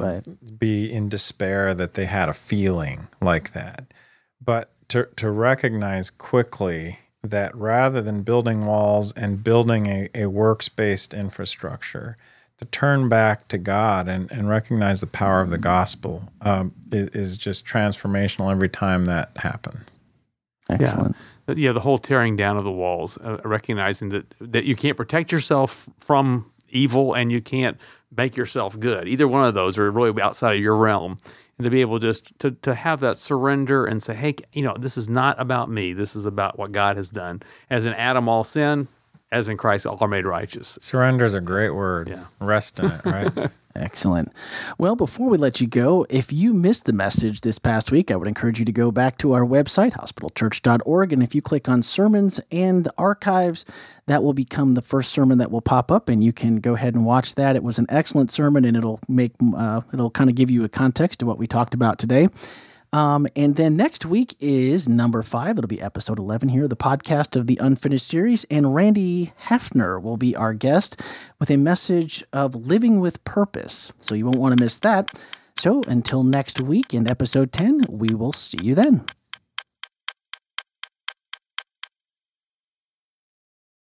right 0.00 0.58
be 0.58 0.92
in 0.92 1.08
despair 1.08 1.74
that 1.74 1.94
they 1.94 2.06
had 2.06 2.28
a 2.28 2.34
feeling 2.34 3.08
like 3.20 3.52
that. 3.52 3.92
But 4.44 4.70
to, 4.88 5.08
to 5.16 5.30
recognize 5.30 6.10
quickly 6.10 6.98
that 7.22 7.54
rather 7.54 8.02
than 8.02 8.22
building 8.22 8.66
walls 8.66 9.12
and 9.12 9.42
building 9.42 9.86
a, 9.86 10.08
a 10.14 10.26
works 10.26 10.68
based 10.68 11.14
infrastructure, 11.14 12.16
to 12.58 12.64
turn 12.66 13.08
back 13.08 13.48
to 13.48 13.58
God 13.58 14.08
and, 14.08 14.30
and 14.30 14.48
recognize 14.48 15.00
the 15.00 15.06
power 15.06 15.40
of 15.40 15.50
the 15.50 15.58
gospel 15.58 16.28
um, 16.42 16.72
is, 16.92 17.08
is 17.08 17.36
just 17.36 17.66
transformational 17.66 18.50
every 18.52 18.68
time 18.68 19.06
that 19.06 19.30
happens. 19.36 19.98
excellent 20.68 21.16
But, 21.46 21.58
yeah, 21.58 21.72
the 21.72 21.80
whole 21.80 21.98
tearing 21.98 22.36
down 22.36 22.56
of 22.56 22.62
the 22.62 22.70
walls, 22.70 23.18
uh, 23.18 23.38
recognizing 23.44 24.10
that 24.10 24.32
that 24.40 24.64
you 24.64 24.76
can't 24.76 24.96
protect 24.96 25.32
yourself 25.32 25.88
from 25.98 26.52
evil 26.70 27.14
and 27.14 27.32
you 27.32 27.40
can't 27.40 27.78
make 28.16 28.36
yourself 28.36 28.78
good. 28.78 29.08
Either 29.08 29.26
one 29.28 29.44
of 29.44 29.54
those 29.54 29.78
are 29.78 29.90
really 29.90 30.20
outside 30.20 30.56
of 30.56 30.62
your 30.62 30.76
realm. 30.76 31.16
And 31.58 31.64
to 31.64 31.70
be 31.70 31.80
able 31.80 31.98
just 31.98 32.38
to 32.40 32.50
to 32.50 32.74
have 32.74 33.00
that 33.00 33.16
surrender 33.16 33.84
and 33.84 34.02
say, 34.02 34.14
hey, 34.14 34.34
you 34.52 34.62
know, 34.62 34.74
this 34.78 34.96
is 34.96 35.08
not 35.08 35.40
about 35.40 35.70
me. 35.70 35.92
This 35.92 36.16
is 36.16 36.26
about 36.26 36.58
what 36.58 36.72
God 36.72 36.96
has 36.96 37.10
done. 37.10 37.42
As 37.70 37.86
in 37.86 37.92
Adam, 37.94 38.28
all 38.28 38.44
sin. 38.44 38.88
As 39.32 39.48
in 39.48 39.56
Christ, 39.56 39.86
all 39.86 39.96
are 39.98 40.08
made 40.08 40.26
righteous. 40.26 40.76
Surrender 40.78 41.24
is 41.24 41.34
a 41.34 41.40
great 41.40 41.70
word. 41.70 42.10
Yeah. 42.10 42.24
Rest 42.38 42.78
in 42.78 42.90
it, 42.90 43.04
right? 43.06 43.50
Excellent. 43.74 44.30
Well, 44.76 44.94
before 44.94 45.30
we 45.30 45.38
let 45.38 45.58
you 45.58 45.66
go, 45.66 46.04
if 46.10 46.30
you 46.30 46.52
missed 46.52 46.84
the 46.84 46.92
message 46.92 47.40
this 47.40 47.58
past 47.58 47.90
week, 47.90 48.10
I 48.10 48.16
would 48.16 48.28
encourage 48.28 48.58
you 48.58 48.66
to 48.66 48.72
go 48.72 48.92
back 48.92 49.16
to 49.18 49.32
our 49.32 49.46
website, 49.46 49.92
hospitalchurch.org. 49.92 51.14
And 51.14 51.22
if 51.22 51.34
you 51.34 51.40
click 51.40 51.66
on 51.66 51.82
sermons 51.82 52.38
and 52.50 52.86
archives, 52.98 53.64
that 54.06 54.22
will 54.22 54.34
become 54.34 54.74
the 54.74 54.82
first 54.82 55.10
sermon 55.10 55.38
that 55.38 55.50
will 55.50 55.62
pop 55.62 55.90
up, 55.90 56.10
and 56.10 56.22
you 56.22 56.34
can 56.34 56.56
go 56.56 56.74
ahead 56.74 56.94
and 56.94 57.06
watch 57.06 57.34
that. 57.36 57.56
It 57.56 57.62
was 57.62 57.78
an 57.78 57.86
excellent 57.88 58.30
sermon, 58.30 58.66
and 58.66 58.76
it'll 58.76 59.00
make 59.08 59.32
uh, 59.56 59.80
it'll 59.94 60.10
kind 60.10 60.28
of 60.28 60.36
give 60.36 60.50
you 60.50 60.62
a 60.64 60.68
context 60.68 61.20
to 61.20 61.26
what 61.26 61.38
we 61.38 61.46
talked 61.46 61.72
about 61.72 61.98
today. 61.98 62.28
Um, 62.92 63.26
and 63.34 63.56
then 63.56 63.76
next 63.76 64.04
week 64.04 64.36
is 64.38 64.88
number 64.88 65.22
five. 65.22 65.56
It'll 65.56 65.68
be 65.68 65.80
episode 65.80 66.18
11 66.18 66.50
here, 66.50 66.68
the 66.68 66.76
podcast 66.76 67.36
of 67.36 67.46
the 67.46 67.58
Unfinished 67.60 68.06
Series. 68.06 68.44
And 68.44 68.74
Randy 68.74 69.32
Hefner 69.46 70.00
will 70.00 70.18
be 70.18 70.36
our 70.36 70.52
guest 70.52 71.00
with 71.38 71.50
a 71.50 71.56
message 71.56 72.22
of 72.32 72.54
living 72.54 73.00
with 73.00 73.24
purpose. 73.24 73.92
So 73.98 74.14
you 74.14 74.26
won't 74.26 74.38
want 74.38 74.52
to 74.52 74.60
miss 74.60 74.78
that. 74.80 75.10
So 75.56 75.82
until 75.84 76.22
next 76.22 76.60
week 76.60 76.92
in 76.92 77.08
episode 77.08 77.52
10, 77.52 77.86
we 77.88 78.14
will 78.14 78.32
see 78.32 78.58
you 78.58 78.74
then. 78.74 79.06